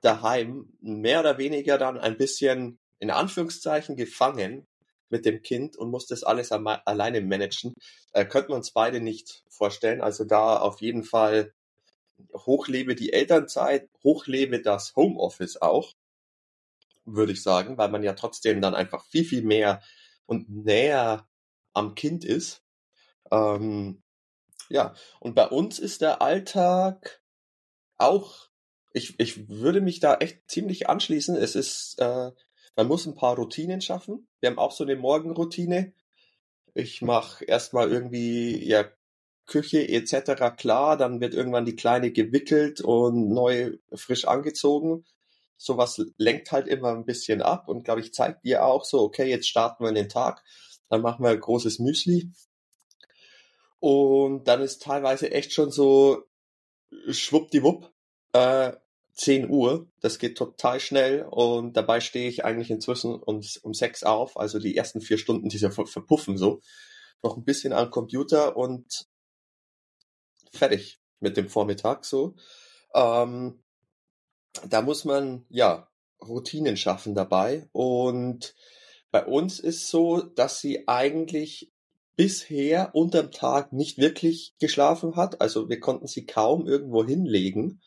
[0.00, 4.66] daheim mehr oder weniger dann ein bisschen in Anführungszeichen gefangen
[5.08, 7.74] mit dem Kind und muss das alles alleine managen,
[8.12, 10.00] äh, könnten wir uns beide nicht vorstellen.
[10.00, 11.52] Also da auf jeden Fall
[12.34, 15.92] hochlebe die Elternzeit, hochlebe das Homeoffice auch,
[17.04, 19.82] würde ich sagen, weil man ja trotzdem dann einfach viel, viel mehr
[20.26, 21.28] und näher
[21.72, 22.62] am Kind ist.
[23.30, 24.02] Ähm,
[24.68, 27.22] ja, und bei uns ist der Alltag
[27.98, 28.48] auch,
[28.92, 31.36] ich, ich würde mich da echt ziemlich anschließen.
[31.36, 32.30] Es ist, äh,
[32.76, 34.28] man muss ein paar Routinen schaffen.
[34.40, 35.92] Wir haben auch so eine Morgenroutine.
[36.74, 38.84] Ich mache erstmal irgendwie ja
[39.52, 40.56] Küche etc.
[40.56, 45.04] klar, dann wird irgendwann die Kleine gewickelt und neu frisch angezogen.
[45.58, 49.28] Sowas lenkt halt immer ein bisschen ab und glaube ich zeigt dir auch so, okay,
[49.28, 50.42] jetzt starten wir in den Tag,
[50.88, 52.32] dann machen wir ein großes Müsli.
[53.78, 56.22] Und dann ist teilweise echt schon so
[57.10, 57.92] schwuppdiwupp,
[58.32, 58.72] äh,
[59.14, 59.86] 10 Uhr.
[60.00, 64.38] Das geht total schnell und dabei stehe ich eigentlich inzwischen um, um sechs auf.
[64.38, 66.60] Also die ersten vier Stunden, die verpuffen so.
[67.22, 69.11] Noch ein bisschen am Computer und
[70.52, 72.34] fertig mit dem Vormittag so.
[72.94, 73.62] Ähm,
[74.68, 75.88] da muss man ja
[76.22, 78.54] Routinen schaffen dabei und
[79.12, 81.70] bei uns ist so, dass sie eigentlich
[82.16, 85.40] bisher unterm Tag nicht wirklich geschlafen hat.
[85.40, 87.82] Also wir konnten sie kaum irgendwo hinlegen.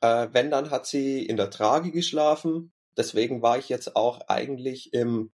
[0.00, 2.72] Äh, wenn, dann hat sie in der Trage geschlafen.
[2.96, 5.32] Deswegen war ich jetzt auch eigentlich im,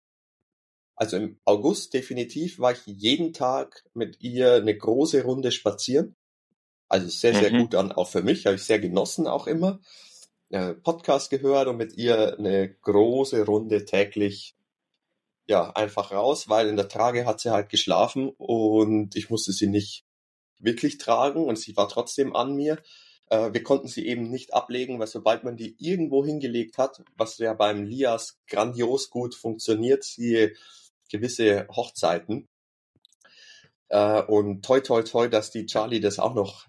[0.95, 6.15] also im August definitiv, war ich jeden Tag mit ihr eine große Runde spazieren.
[6.89, 7.59] Also sehr, sehr mhm.
[7.59, 9.79] gut an, auch für mich, habe ich sehr genossen auch immer.
[10.49, 14.55] Äh, Podcast gehört und mit ihr eine große Runde täglich
[15.47, 19.67] ja einfach raus, weil in der Trage hat sie halt geschlafen und ich musste sie
[19.67, 20.05] nicht
[20.59, 22.81] wirklich tragen und sie war trotzdem an mir.
[23.29, 27.37] Äh, wir konnten sie eben nicht ablegen, weil sobald man die irgendwo hingelegt hat, was
[27.37, 30.55] ja beim Lias grandios gut funktioniert, sie
[31.09, 32.47] gewisse Hochzeiten.
[33.89, 36.67] Äh, und toi toi toi, dass die Charlie das auch noch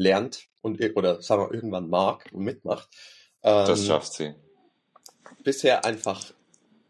[0.00, 2.88] lernt und oder sagen wir irgendwann mag und mitmacht.
[3.42, 4.34] Ähm, das schafft sie.
[5.44, 6.32] Bisher einfach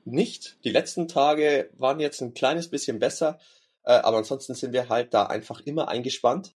[0.05, 0.59] nicht.
[0.65, 3.39] Die letzten Tage waren jetzt ein kleines bisschen besser,
[3.85, 6.55] äh, aber ansonsten sind wir halt da einfach immer eingespannt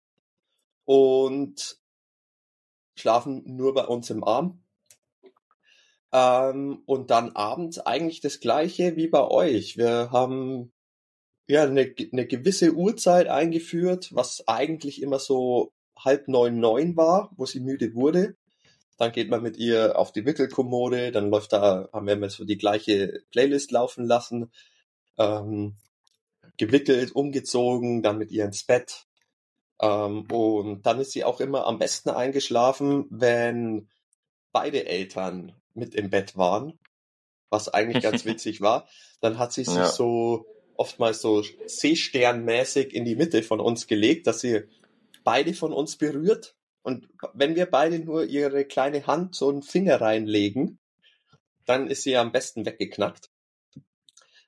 [0.85, 1.77] und
[2.95, 4.63] schlafen nur bei uns im Arm.
[6.11, 9.77] Ähm, und dann abends eigentlich das gleiche wie bei euch.
[9.77, 10.71] Wir haben
[11.47, 17.45] ja eine, eine gewisse Uhrzeit eingeführt, was eigentlich immer so halb neun, neun war, wo
[17.45, 18.35] sie müde wurde.
[18.97, 22.57] Dann geht man mit ihr auf die Wickelkommode, dann läuft da, haben wir so die
[22.57, 24.51] gleiche Playlist laufen lassen,
[25.17, 25.75] ähm,
[26.57, 29.05] gewickelt, umgezogen, dann mit ihr ins Bett.
[29.81, 33.89] Ähm, und dann ist sie auch immer am besten eingeschlafen, wenn
[34.51, 36.79] beide Eltern mit im Bett waren,
[37.49, 38.87] was eigentlich ganz witzig war.
[39.19, 39.87] Dann hat sie sich ja.
[39.87, 44.63] so oftmals so Seesternmäßig in die Mitte von uns gelegt, dass sie
[45.23, 46.55] beide von uns berührt.
[46.81, 50.79] Und wenn wir beide nur ihre kleine Hand so einen Finger reinlegen,
[51.65, 53.29] dann ist sie am besten weggeknackt.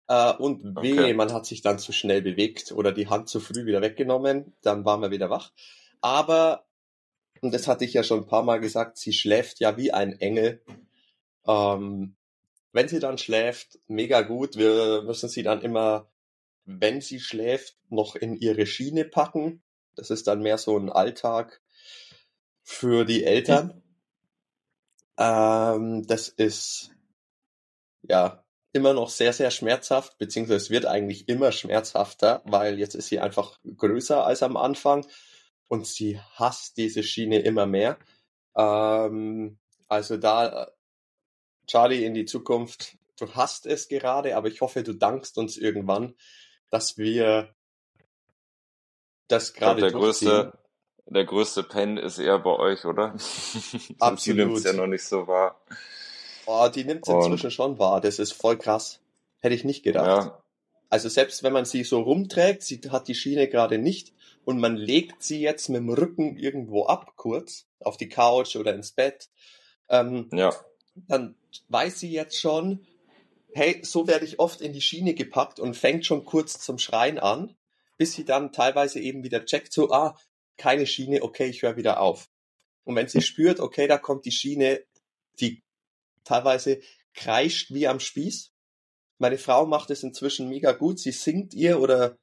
[0.07, 1.13] Äh, und weh, okay.
[1.13, 4.85] man hat sich dann zu schnell bewegt oder die Hand zu früh wieder weggenommen, dann
[4.85, 5.51] waren wir wieder wach.
[6.01, 6.65] Aber,
[7.41, 10.19] und das hatte ich ja schon ein paar Mal gesagt, sie schläft ja wie ein
[10.19, 10.61] Engel.
[11.47, 12.15] Ähm,
[12.71, 14.57] wenn sie dann schläft, mega gut.
[14.57, 16.09] Wir müssen sie dann immer,
[16.65, 19.63] wenn sie schläft, noch in ihre Schiene packen.
[19.95, 21.61] Das ist dann mehr so ein Alltag
[22.63, 23.81] für die Eltern.
[25.17, 26.91] Ähm, das ist
[28.03, 33.07] ja immer noch sehr, sehr schmerzhaft, beziehungsweise es wird eigentlich immer schmerzhafter, weil jetzt ist
[33.07, 35.07] sie einfach größer als am Anfang
[35.69, 37.97] und sie hasst diese Schiene immer mehr.
[38.55, 40.71] Ähm, also da
[41.67, 42.97] Charlie, in die Zukunft.
[43.17, 46.15] Du hast es gerade, aber ich hoffe, du dankst uns irgendwann,
[46.69, 47.55] dass wir
[49.27, 50.53] das gerade der größte,
[51.07, 53.15] der größte Pen ist eher bei euch, oder?
[53.99, 54.25] Absolut.
[54.25, 55.59] die nimmt es ja noch nicht so wahr.
[56.45, 58.01] Oh, die nimmt es inzwischen schon wahr.
[58.01, 58.99] Das ist voll krass.
[59.39, 60.25] Hätte ich nicht gedacht.
[60.25, 60.41] Ja.
[60.89, 64.13] Also selbst wenn man sie so rumträgt, sie hat die Schiene gerade nicht
[64.45, 68.73] und man legt sie jetzt mit dem Rücken irgendwo ab, kurz, auf die Couch oder
[68.73, 69.29] ins Bett,
[69.89, 70.53] ähm, ja.
[71.07, 71.35] dann
[71.69, 72.85] weiß sie jetzt schon,
[73.53, 77.19] hey, so werde ich oft in die Schiene gepackt und fängt schon kurz zum Schreien
[77.19, 77.55] an,
[77.97, 80.17] bis sie dann teilweise eben wieder checkt, so, ah,
[80.57, 82.29] keine Schiene, okay, ich höre wieder auf.
[82.83, 84.83] Und wenn sie spürt, okay, da kommt die Schiene,
[85.39, 85.63] die
[86.23, 86.81] teilweise
[87.13, 88.51] kreischt wie am Spieß.
[89.17, 90.99] Meine Frau macht es inzwischen mega gut.
[90.99, 92.17] Sie singt ihr oder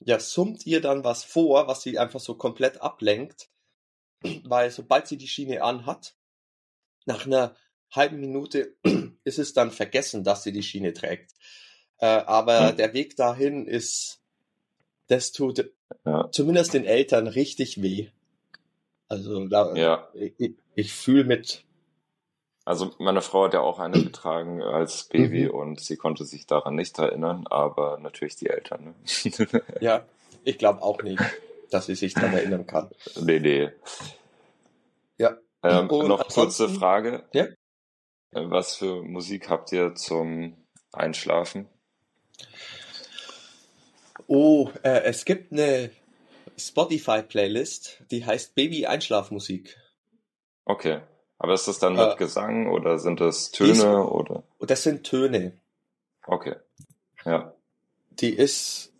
[0.00, 3.50] ja, summt ihr dann was vor, was sie einfach so komplett ablenkt.
[4.44, 6.16] Weil sobald sie die Schiene anhat,
[7.06, 7.56] nach einer
[7.90, 8.76] halben Minute
[9.24, 11.32] ist es dann vergessen, dass sie die Schiene trägt.
[11.98, 12.76] Äh, aber hm.
[12.76, 14.19] der Weg dahin ist,
[15.10, 15.72] das tut
[16.04, 16.28] ja.
[16.30, 18.08] zumindest den Eltern richtig weh.
[19.08, 20.08] Also da, ja.
[20.14, 21.64] ich, ich fühle mit.
[22.64, 25.50] Also meine Frau hat ja auch eine getragen als Baby mhm.
[25.50, 28.94] und sie konnte sich daran nicht erinnern, aber natürlich die Eltern.
[29.24, 29.62] Ne?
[29.80, 30.04] ja,
[30.44, 31.22] ich glaube auch nicht,
[31.70, 32.90] dass sie sich daran erinnern kann.
[33.20, 33.70] Nee, nee.
[35.18, 35.36] Ja.
[35.64, 37.24] Ähm, noch kurze Frage.
[37.32, 37.46] Ja?
[38.30, 40.56] Äh, was für Musik habt ihr zum
[40.92, 41.68] Einschlafen?
[44.32, 45.90] Oh, äh, es gibt eine
[46.56, 49.76] Spotify-Playlist, die heißt Baby Einschlafmusik.
[50.64, 51.00] Okay.
[51.36, 54.44] Aber ist das dann mit äh, Gesang oder sind das Töne ist, oder?
[54.60, 55.58] Das sind Töne.
[56.28, 56.54] Okay.
[57.24, 57.52] Ja.
[58.20, 58.92] Die ist,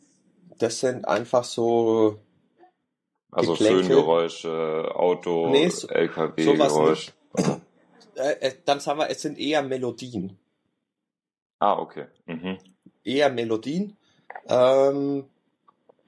[0.59, 2.19] das sind einfach so.
[3.31, 7.13] Also Föhngeräusche, Auto, nee, so, LKW-Geräusch.
[8.17, 10.37] Äh, äh, dann sagen wir, es sind eher Melodien.
[11.61, 12.07] Ah, okay.
[12.27, 12.59] Mhm.
[13.05, 13.97] Eher Melodien.
[14.47, 15.25] Ähm,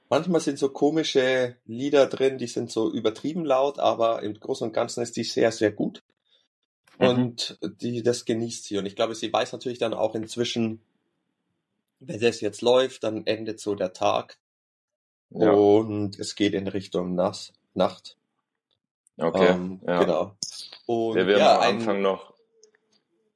[0.09, 4.73] manchmal sind so komische Lieder drin, die sind so übertrieben laut, aber im Großen und
[4.73, 6.03] Ganzen ist die sehr, sehr gut.
[6.99, 7.09] Mhm.
[7.09, 8.79] Und die, das genießt sie.
[8.79, 10.83] Und ich glaube, sie weiß natürlich dann auch inzwischen,
[12.01, 14.39] wenn das jetzt läuft, dann endet so der Tag.
[15.31, 15.51] Ja.
[15.53, 18.17] Und es geht in Richtung Nass, Nacht.
[19.17, 19.47] Okay.
[19.47, 20.01] Ähm, ja.
[20.01, 20.37] Genau.
[20.87, 22.03] Und, ja, wir ja, am Anfang ein...
[22.03, 22.35] noch.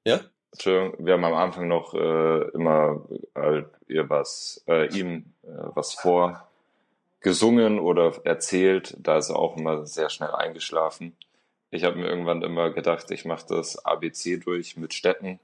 [0.05, 0.21] Ja?
[0.57, 3.03] Entschuldigung, wir haben am Anfang noch äh, immer
[3.35, 8.97] äh, ihr was, äh, ihm äh, was vorgesungen oder erzählt.
[8.99, 11.15] Da ist er auch immer sehr schnell eingeschlafen.
[11.71, 15.41] Ich habe mir irgendwann immer gedacht, ich mache das ABC durch mit Städten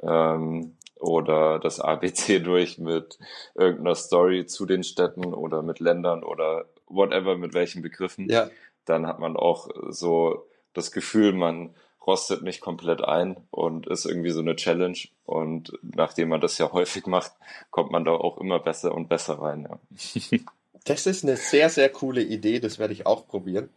[0.00, 3.18] ähm, oder das ABC durch mit
[3.56, 8.30] irgendeiner Story zu den Städten oder mit Ländern oder whatever, mit welchen Begriffen.
[8.30, 8.48] Ja.
[8.84, 11.74] Dann hat man auch so das Gefühl, man
[12.06, 14.98] rostet nicht komplett ein und ist irgendwie so eine Challenge.
[15.24, 17.32] Und nachdem man das ja häufig macht,
[17.70, 19.68] kommt man da auch immer besser und besser rein.
[19.68, 20.38] Ja.
[20.84, 23.70] Das ist eine sehr, sehr coole Idee, das werde ich auch probieren.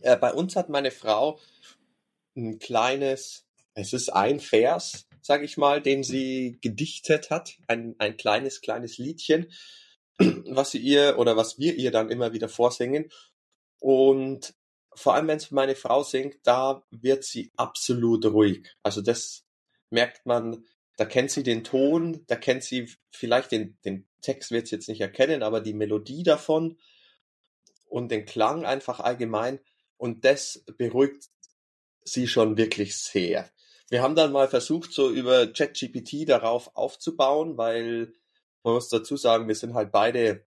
[0.00, 1.40] Äh, bei uns hat meine Frau
[2.36, 8.16] ein kleines, es ist ein Vers, sag ich mal, den sie gedichtet hat, ein, ein
[8.16, 9.50] kleines, kleines Liedchen,
[10.18, 13.10] was sie ihr oder was wir ihr dann immer wieder vorsingen.
[13.80, 14.54] Und
[14.94, 18.68] vor allem wenn es meine Frau singt, da wird sie absolut ruhig.
[18.82, 19.44] Also das
[19.90, 20.64] merkt man,
[20.96, 24.88] da kennt sie den Ton, da kennt sie vielleicht den, den Text wird sie jetzt
[24.88, 26.78] nicht erkennen, aber die Melodie davon
[27.86, 29.60] und den Klang einfach allgemein
[29.96, 31.28] und das beruhigt
[32.02, 33.50] sie schon wirklich sehr.
[33.88, 38.12] Wir haben dann mal versucht, so über ChatGPT darauf aufzubauen, weil
[38.62, 40.46] man muss dazu sagen, wir sind halt beide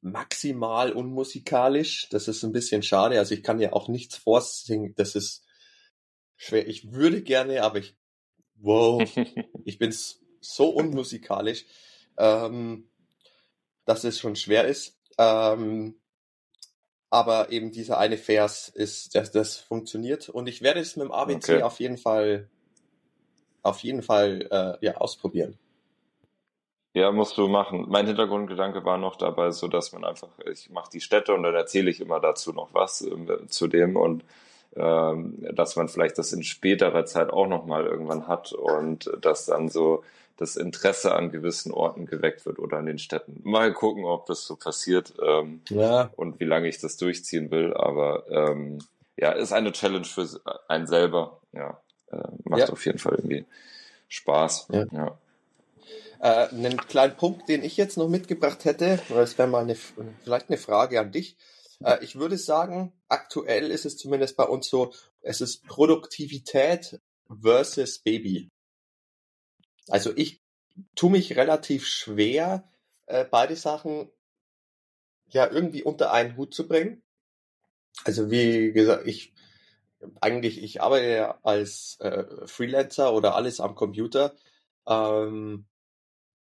[0.00, 2.08] maximal unmusikalisch.
[2.10, 3.18] Das ist ein bisschen schade.
[3.18, 4.94] Also ich kann ja auch nichts vorsingen.
[4.96, 5.44] Das ist
[6.36, 6.66] schwer.
[6.66, 7.96] Ich würde gerne, aber ich,
[8.56, 9.02] wow,
[9.64, 9.94] ich bin
[10.40, 11.66] so unmusikalisch,
[12.16, 12.90] ähm,
[13.84, 14.98] dass es schon schwer ist.
[15.18, 16.00] Ähm,
[17.10, 20.28] aber eben dieser eine Vers ist, das, das funktioniert.
[20.28, 21.62] Und ich werde es mit dem ABC okay.
[21.62, 22.48] auf jeden Fall,
[23.62, 25.58] auf jeden Fall, äh, ja, ausprobieren.
[26.92, 27.86] Ja, musst du machen.
[27.88, 31.54] Mein Hintergrundgedanke war noch dabei, so dass man einfach, ich mache die Städte und dann
[31.54, 34.24] erzähle ich immer dazu noch was äh, zu dem und
[34.76, 39.68] ähm, dass man vielleicht das in späterer Zeit auch nochmal irgendwann hat und dass dann
[39.68, 40.04] so
[40.36, 43.40] das Interesse an gewissen Orten geweckt wird oder an den Städten.
[43.44, 46.10] Mal gucken, ob das so passiert ähm, ja.
[46.16, 47.74] und wie lange ich das durchziehen will.
[47.74, 48.78] Aber ähm,
[49.16, 50.26] ja, ist eine Challenge für
[50.66, 51.40] einen selber.
[51.52, 51.80] Ja,
[52.10, 52.68] äh, macht ja.
[52.70, 53.44] auf jeden Fall irgendwie
[54.08, 54.68] Spaß.
[54.72, 54.86] Ja.
[54.90, 55.18] ja.
[56.20, 60.50] Äh, einen kleinen Punkt, den ich jetzt noch mitgebracht hätte, das wäre mal eine, vielleicht
[60.50, 61.38] eine Frage an dich.
[61.82, 64.92] Äh, ich würde sagen, aktuell ist es zumindest bei uns so,
[65.22, 67.00] es ist Produktivität
[67.40, 68.50] versus Baby.
[69.88, 70.42] Also ich
[70.94, 72.70] tue mich relativ schwer,
[73.06, 74.10] äh, beide Sachen
[75.28, 77.02] ja irgendwie unter einen Hut zu bringen.
[78.04, 79.32] Also wie gesagt, ich
[80.20, 84.34] eigentlich, ich arbeite ja als äh, Freelancer oder alles am Computer.
[84.86, 85.66] Ähm,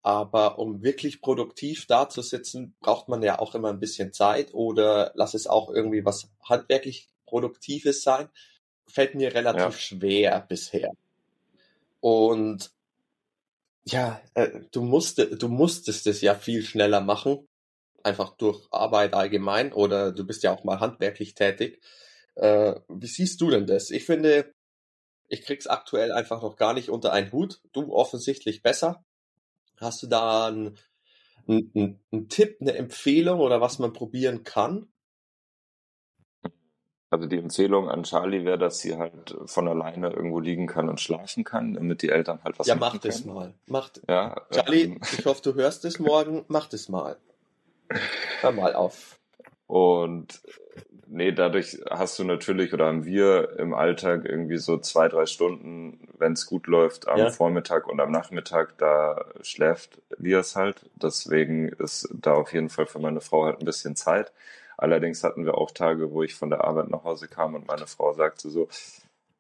[0.05, 4.53] aber um wirklich produktiv da zu sitzen, braucht man ja auch immer ein bisschen Zeit
[4.53, 8.29] oder lass es auch irgendwie was handwerklich Produktives sein.
[8.85, 9.71] Fällt mir relativ ja.
[9.71, 10.91] schwer bisher.
[12.01, 12.69] Und
[13.83, 17.47] ja, äh, du musst, du musstest es ja viel schneller machen,
[18.03, 21.81] einfach durch Arbeit allgemein oder du bist ja auch mal handwerklich tätig.
[22.35, 23.89] Äh, wie siehst du denn das?
[23.89, 24.53] Ich finde,
[25.29, 27.59] ich krieg's aktuell einfach noch gar nicht unter einen Hut.
[27.73, 29.03] Du offensichtlich besser.
[29.78, 30.78] Hast du da einen,
[31.47, 34.88] einen, einen Tipp, eine Empfehlung oder was man probieren kann?
[37.11, 40.99] Also die Empfehlung an Charlie wäre, dass sie halt von alleine irgendwo liegen kann und
[40.99, 43.13] schlafen kann, damit die Eltern halt was ja, machen können.
[43.13, 43.53] Ja, mach das mal.
[43.67, 44.01] Macht.
[44.09, 46.43] Ja, Charlie, ähm, ich hoffe, du hörst es morgen.
[46.47, 47.17] Mach das mal.
[48.41, 49.19] Hör mal auf.
[49.67, 50.41] Und
[51.16, 56.07] nee, dadurch hast du natürlich oder haben wir im Alltag irgendwie so zwei, drei Stunden,
[56.18, 57.30] wenn es gut läuft, am ja.
[57.30, 60.89] Vormittag und am Nachmittag, da schläft Lias halt.
[60.95, 64.34] Deswegen ist da auf jeden Fall für meine Frau halt ein bisschen Zeit.
[64.78, 67.88] Allerdings hatten wir auch Tage, wo ich von der Arbeit nach Hause kam und meine
[67.88, 68.68] Frau sagte so,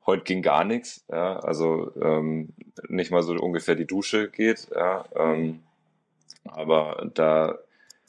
[0.05, 2.53] heute ging gar nichts, ja, also ähm,
[2.87, 5.63] nicht mal so ungefähr die Dusche geht, ja, ähm,
[6.45, 7.57] aber da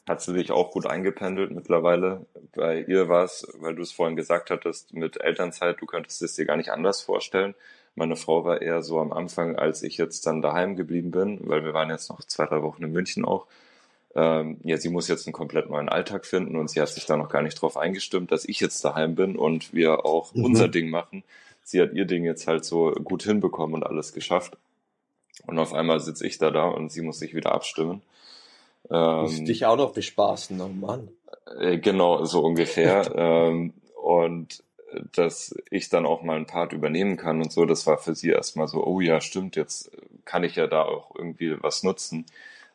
[0.08, 2.26] hat sie sich auch gut eingependelt mittlerweile.
[2.54, 6.34] Bei ihr war es, weil du es vorhin gesagt hattest, mit Elternzeit, du könntest es
[6.34, 7.54] dir gar nicht anders vorstellen.
[7.96, 11.64] Meine Frau war eher so am Anfang, als ich jetzt dann daheim geblieben bin, weil
[11.64, 13.46] wir waren jetzt noch zwei, drei Wochen in München auch.
[14.14, 17.16] Ähm, ja, sie muss jetzt einen komplett neuen Alltag finden und sie hat sich da
[17.16, 20.44] noch gar nicht drauf eingestimmt, dass ich jetzt daheim bin und wir auch mhm.
[20.44, 21.24] unser Ding machen.
[21.64, 24.56] Sie hat ihr Ding jetzt halt so gut hinbekommen und alles geschafft.
[25.46, 28.02] Und auf einmal sitze ich da da und sie muss sich wieder abstimmen.
[28.90, 31.08] Ähm, dich auch noch bespaßen, oh Mann.
[31.58, 33.12] Äh, genau, so ungefähr.
[33.16, 34.62] ähm, und
[35.14, 38.30] dass ich dann auch mal einen Part übernehmen kann und so, das war für sie
[38.30, 39.90] erstmal so, oh ja, stimmt, jetzt
[40.24, 42.26] kann ich ja da auch irgendwie was nutzen.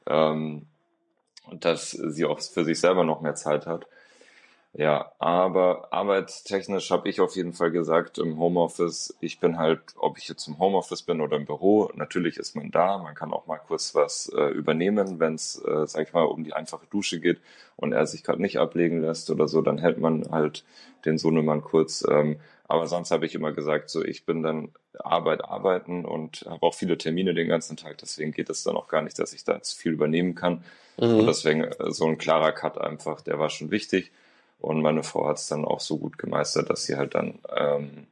[0.07, 0.67] Ähm,
[1.47, 3.87] und dass sie auch für sich selber noch mehr Zeit hat.
[4.73, 10.17] Ja, aber arbeitstechnisch habe ich auf jeden Fall gesagt, im Homeoffice, ich bin halt, ob
[10.17, 13.47] ich jetzt im Homeoffice bin oder im Büro, natürlich ist man da, man kann auch
[13.47, 17.19] mal kurz was äh, übernehmen, wenn es, äh, sag ich mal, um die einfache Dusche
[17.19, 17.41] geht
[17.75, 20.63] und er sich gerade nicht ablegen lässt oder so, dann hält man halt
[21.03, 22.05] den Sohnemann kurz.
[22.09, 26.65] Ähm, aber sonst habe ich immer gesagt, so ich bin dann Arbeit, arbeiten und habe
[26.65, 29.43] auch viele Termine den ganzen Tag, deswegen geht es dann auch gar nicht, dass ich
[29.43, 30.63] da jetzt viel übernehmen kann.
[30.97, 31.19] Mhm.
[31.19, 34.13] Und deswegen äh, so ein klarer Cut einfach, der war schon wichtig.
[34.61, 38.07] Und meine Frau hat es dann auch so gut gemeistert, dass sie halt dann ähm,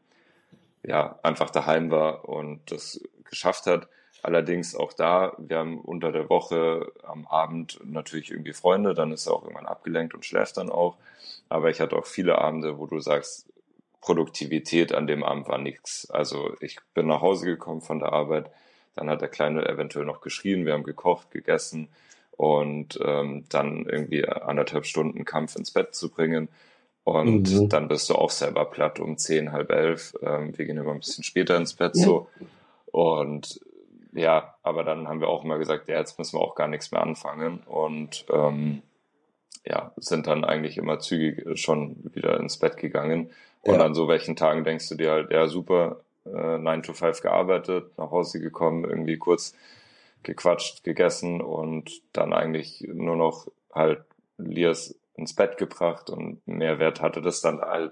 [0.83, 3.87] ja einfach daheim war und das geschafft hat.
[4.23, 9.27] Allerdings auch da, wir haben unter der Woche am Abend natürlich irgendwie Freunde, dann ist
[9.27, 10.97] er auch irgendwann abgelenkt und schläft dann auch.
[11.47, 13.47] Aber ich hatte auch viele Abende, wo du sagst,
[14.01, 16.09] Produktivität an dem Abend war nichts.
[16.09, 18.49] Also ich bin nach Hause gekommen von der Arbeit,
[18.95, 21.89] dann hat der Kleine eventuell noch geschrien, wir haben gekocht, gegessen,
[22.39, 26.47] und ähm, dann irgendwie anderthalb Stunden Kampf ins Bett zu bringen.
[27.03, 27.67] Und mhm.
[27.67, 30.13] dann bist du auch selber platt um zehn, halb elf.
[30.21, 32.05] Ähm, wir gehen immer ein bisschen später ins Bett ja.
[32.05, 32.29] so.
[32.93, 33.59] Und
[34.13, 36.93] ja, aber dann haben wir auch immer gesagt, ja, jetzt müssen wir auch gar nichts
[36.93, 37.59] mehr anfangen.
[37.65, 38.83] Und ähm,
[39.65, 43.31] ja, sind dann eigentlich immer zügig schon wieder ins Bett gegangen.
[43.63, 43.81] Und ja.
[43.81, 47.97] an so welchen Tagen denkst du dir halt, ja, super, äh, 9 to 5 gearbeitet,
[47.97, 49.53] nach Hause gekommen, irgendwie kurz
[50.23, 54.03] gequatscht, gegessen und dann eigentlich nur noch halt
[54.37, 57.91] Lias ins Bett gebracht und Mehrwert hatte das dann halt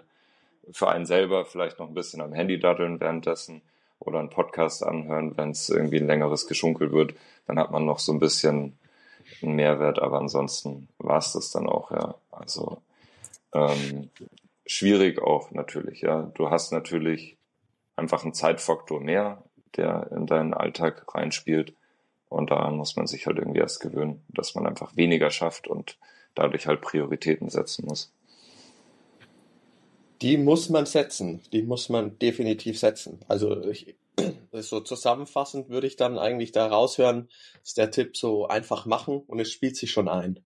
[0.71, 3.61] für einen selber vielleicht noch ein bisschen am Handy daddeln währenddessen
[3.99, 7.15] oder einen Podcast anhören, wenn es irgendwie ein längeres Geschunkel wird,
[7.47, 8.78] dann hat man noch so ein bisschen
[9.41, 12.15] einen Mehrwert, aber ansonsten war es das dann auch, ja.
[12.32, 12.82] Also
[13.53, 14.09] ähm,
[14.65, 16.32] schwierig auch natürlich, ja.
[16.36, 17.38] Du hast natürlich
[17.95, 19.43] einfach einen Zeitfaktor mehr,
[19.75, 21.73] der in deinen Alltag reinspielt.
[22.30, 25.97] Und daran muss man sich halt irgendwie erst gewöhnen, dass man einfach weniger schafft und
[26.36, 28.13] dadurch halt Prioritäten setzen muss.
[30.21, 31.41] Die muss man setzen.
[31.51, 33.19] Die muss man definitiv setzen.
[33.28, 33.95] Also ich,
[34.51, 37.30] so zusammenfassend würde ich dann eigentlich da raushören,
[37.63, 40.39] ist der Tipp so einfach machen und es spielt sich schon ein.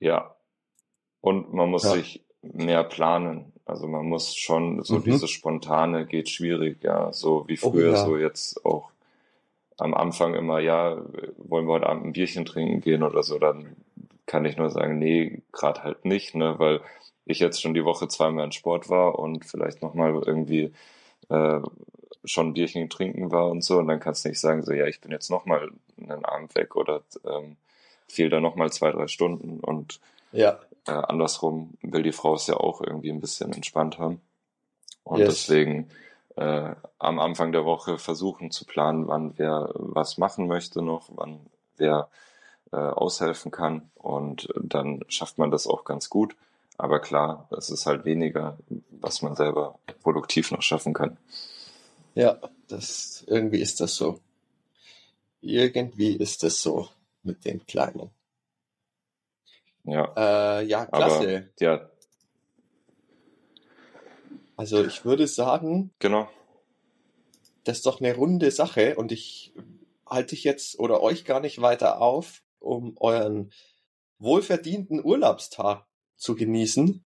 [0.00, 0.36] Ja.
[1.20, 1.92] Und man muss ja.
[1.92, 3.52] sich mehr planen.
[3.64, 5.04] Also man muss schon, so mhm.
[5.04, 7.12] dieses Spontane geht schwierig, ja.
[7.12, 8.04] So wie oh früher, oh, ja.
[8.04, 8.90] so jetzt auch
[9.78, 10.96] am Anfang immer, ja,
[11.36, 13.76] wollen wir heute Abend ein Bierchen trinken gehen oder so, dann
[14.26, 16.80] kann ich nur sagen, nee, gerade halt nicht, ne, weil
[17.24, 20.72] ich jetzt schon die Woche zweimal in Sport war und vielleicht nochmal irgendwie
[21.28, 21.60] äh,
[22.24, 23.78] schon ein Bierchen trinken war und so.
[23.78, 26.76] Und dann kannst du nicht sagen, so, ja, ich bin jetzt nochmal einen Abend weg
[26.76, 27.56] oder ähm,
[28.08, 29.60] fehl da nochmal zwei, drei Stunden.
[29.60, 30.00] Und
[30.32, 30.58] ja.
[30.86, 34.20] äh, andersrum will die Frau es ja auch irgendwie ein bisschen entspannt haben.
[35.04, 35.46] Und yes.
[35.46, 35.88] deswegen
[36.38, 41.40] äh, am Anfang der Woche versuchen zu planen, wann wer was machen möchte noch, wann
[41.76, 42.08] wer
[42.72, 43.90] äh, aushelfen kann.
[43.94, 46.36] Und dann schafft man das auch ganz gut.
[46.76, 48.56] Aber klar, es ist halt weniger,
[48.90, 51.16] was man selber produktiv noch schaffen kann.
[52.14, 54.20] Ja, das irgendwie ist das so.
[55.40, 56.88] Irgendwie ist das so
[57.22, 58.10] mit den Kleinen.
[59.84, 60.60] Ja.
[60.60, 61.48] Äh, ja, klasse.
[61.58, 61.80] Aber, ja.
[64.58, 66.28] Also ich würde sagen, genau.
[67.62, 69.54] Das ist doch eine runde Sache und ich
[70.04, 73.52] halte ich jetzt oder euch gar nicht weiter auf, um euren
[74.18, 75.86] wohlverdienten Urlaubstag
[76.16, 77.04] zu genießen.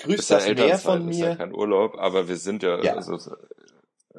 [0.00, 1.12] Grüßt das ja Meer von mir.
[1.12, 2.96] Ist ja kein Urlaub, aber wir sind ja, ja.
[2.96, 3.16] Also,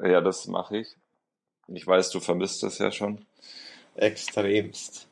[0.02, 0.96] ja, das mache ich.
[1.68, 3.24] Ich weiß, du vermisst das ja schon.
[3.94, 5.06] Extremst.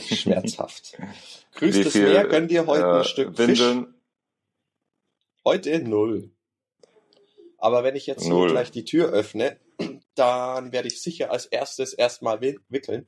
[0.00, 0.98] Schmerzhaft.
[1.54, 3.86] Grüßt das Meer, gönnt ihr heute äh, ein Stück Windeln?
[3.86, 3.94] Fisch?
[5.44, 6.30] Heute null.
[7.58, 8.50] Aber wenn ich jetzt null.
[8.50, 9.58] gleich die Tür öffne,
[10.14, 13.06] dann werde ich sicher als erstes erstmal wickeln.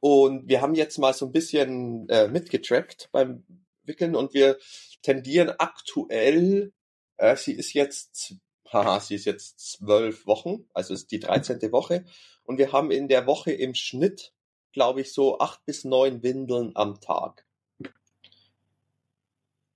[0.00, 3.44] Und wir haben jetzt mal so ein bisschen äh, mitgetrackt beim
[3.84, 4.58] Wickeln und wir
[5.02, 6.72] tendieren aktuell,
[7.16, 8.34] äh, sie ist jetzt,
[8.70, 11.60] haha, sie ist jetzt zwölf Wochen, also ist die 13.
[11.72, 12.04] Woche.
[12.44, 14.32] Und wir haben in der Woche im Schnitt,
[14.76, 17.46] glaube ich, so acht bis neun Windeln am Tag.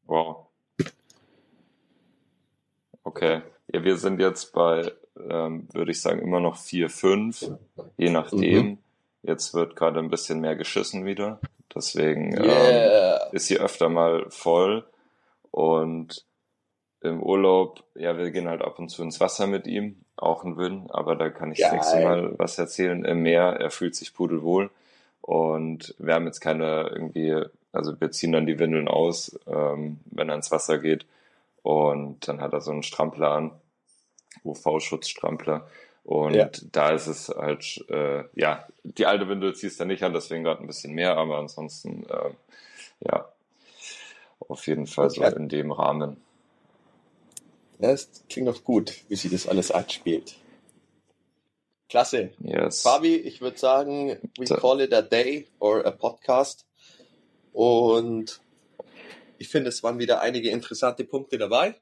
[0.04, 0.48] Wow.
[3.02, 3.40] Okay.
[3.72, 7.50] Ja, wir sind jetzt bei, ähm, würde ich sagen, immer noch vier, fünf,
[7.96, 8.66] je nachdem.
[8.66, 8.78] Mhm.
[9.22, 11.40] Jetzt wird gerade ein bisschen mehr geschissen wieder.
[11.74, 13.24] Deswegen yeah.
[13.24, 14.84] ähm, ist sie öfter mal voll.
[15.50, 16.26] Und
[17.00, 20.58] im Urlaub, ja, wir gehen halt ab und zu ins Wasser mit ihm, auch ein
[20.58, 21.70] Win, aber da kann ich Geil.
[21.70, 23.02] das nächste Mal was erzählen.
[23.06, 24.70] Im Meer, er fühlt sich pudelwohl.
[25.20, 27.42] Und wir haben jetzt keine irgendwie,
[27.72, 31.06] also wir ziehen dann die Windeln aus, ähm, wenn er ins Wasser geht.
[31.62, 33.52] Und dann hat er so einen Strampler an,
[34.44, 35.66] UV-Schutzstrampler.
[36.04, 36.50] Und ja.
[36.72, 40.62] da ist es halt, äh, ja, die alte Windel ziehst du nicht an, deswegen gerade
[40.62, 42.30] ein bisschen mehr, aber ansonsten, äh,
[43.06, 43.28] ja,
[44.40, 45.30] auf jeden Fall okay.
[45.30, 46.16] so in dem Rahmen.
[47.78, 50.36] Ja, das klingt doch gut, wie sie das alles anspielt.
[51.90, 52.30] Klasse.
[52.38, 52.82] Yes.
[52.82, 56.64] Fabi, ich würde sagen, we call it a day or a podcast.
[57.52, 58.40] Und
[59.38, 61.74] ich finde, es waren wieder einige interessante Punkte dabei.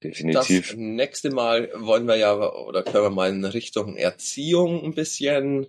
[0.00, 0.68] Definitiv.
[0.68, 5.66] Das nächste Mal wollen wir ja, oder können wir mal in Richtung Erziehung ein bisschen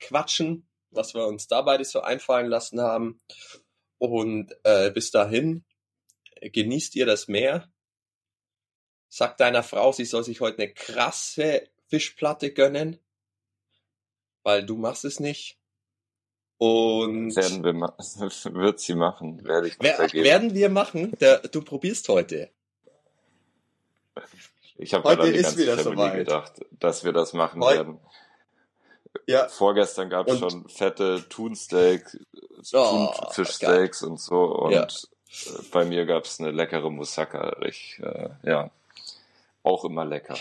[0.00, 3.20] quatschen, was wir uns da beide so einfallen lassen haben.
[3.98, 5.64] Und äh, bis dahin,
[6.40, 7.70] genießt ihr das Meer.
[9.10, 12.98] Sagt deiner Frau, sie soll sich heute eine krasse Fischplatte gönnen,
[14.44, 15.58] weil du machst es nicht.
[16.58, 17.74] Und werden wir
[18.54, 21.12] wird sie machen, werde ich wer, Werden wir machen?
[21.20, 22.50] Der, du probierst heute.
[24.76, 27.76] Ich habe gerade die ganze Family gedacht, dass wir das machen Heute.
[27.76, 28.00] werden.
[29.26, 29.48] Ja.
[29.48, 32.04] Vorgestern gab es schon fette Thunsteak,
[32.72, 34.82] oh, Thunfischsteaks und so und ja.
[34.84, 37.56] Äh, bei mir gab es eine leckere Moussaka.
[37.62, 38.70] Ich, äh, ja,
[39.62, 40.38] auch immer lecker.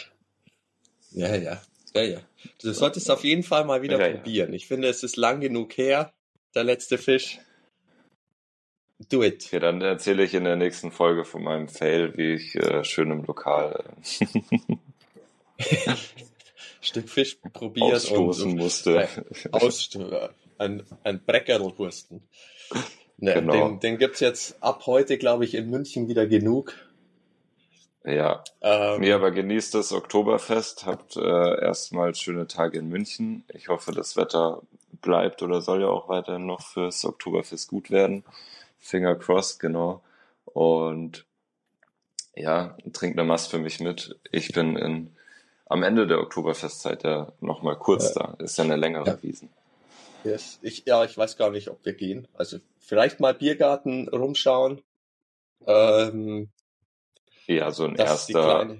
[1.12, 1.62] Ja, ja,
[1.94, 2.20] ja, ja.
[2.62, 4.50] Du solltest auf jeden Fall mal wieder ja, probieren.
[4.50, 4.56] Ja.
[4.56, 6.14] Ich finde, es ist lang genug her,
[6.56, 7.40] der letzte Fisch.
[9.10, 9.46] Do it.
[9.46, 13.12] Okay, dann erzähle ich in der nächsten Folge von meinem Fail, wie ich äh, schön
[13.12, 13.86] im Lokal
[15.58, 15.96] äh,
[16.82, 19.04] Stück Fisch probiert ausstoßen und, musste.
[19.04, 22.22] Äh, ein, ein Breckerlwursten.
[23.18, 23.70] Ne, genau.
[23.70, 26.76] Den, den gibt's jetzt ab heute, glaube ich, in München wieder genug.
[28.06, 28.44] Ja.
[28.62, 33.44] Ähm, nee, aber genießt das Oktoberfest, habt äh, erstmal schöne Tage in München.
[33.54, 34.62] Ich hoffe, das Wetter
[35.02, 38.24] bleibt oder soll ja auch weiterhin noch fürs Oktoberfest gut werden.
[38.80, 40.02] Finger crossed, genau.
[40.46, 41.26] Und
[42.36, 44.18] ja, trinkt eine Mast für mich mit.
[44.32, 45.16] Ich bin in,
[45.66, 48.36] am Ende der Oktoberfestzeit ja nochmal kurz ja.
[48.38, 48.44] da.
[48.44, 49.24] Ist ja eine längere ja.
[49.24, 49.50] Wiesen.
[50.24, 50.60] Yes.
[50.62, 52.28] Ich, ja, ich weiß gar nicht, ob wir gehen.
[52.34, 54.82] Also vielleicht mal Biergarten rumschauen.
[55.68, 56.50] Ähm,
[57.56, 58.78] ja, so ein erster,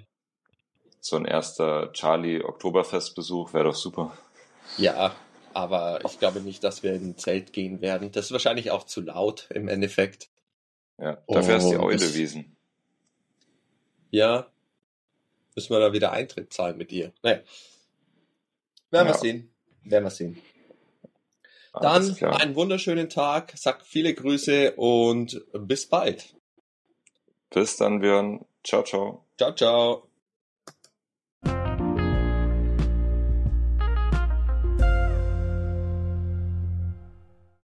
[1.00, 4.16] so ein erster Charlie Oktoberfestbesuch wäre doch super.
[4.78, 5.16] Ja,
[5.54, 8.12] aber ich glaube nicht, dass wir in ein Zelt gehen werden.
[8.12, 10.30] Das ist wahrscheinlich auch zu laut im Endeffekt.
[10.98, 12.56] Ja, dafür ist die Eulewiesen.
[14.12, 14.48] Ja,
[15.56, 17.12] müssen wir da wieder Eintritt zahlen mit ihr.
[17.24, 17.40] Naja.
[18.92, 19.14] Werden ja.
[19.14, 19.52] wir sehen.
[19.84, 20.42] Werden wir sehen.
[21.74, 26.36] Dann einen wunderschönen Tag, sag viele Grüße und bis bald.
[27.52, 28.46] Bis dann, Björn.
[28.64, 29.26] Ciao, ciao.
[29.38, 30.09] Ciao, ciao.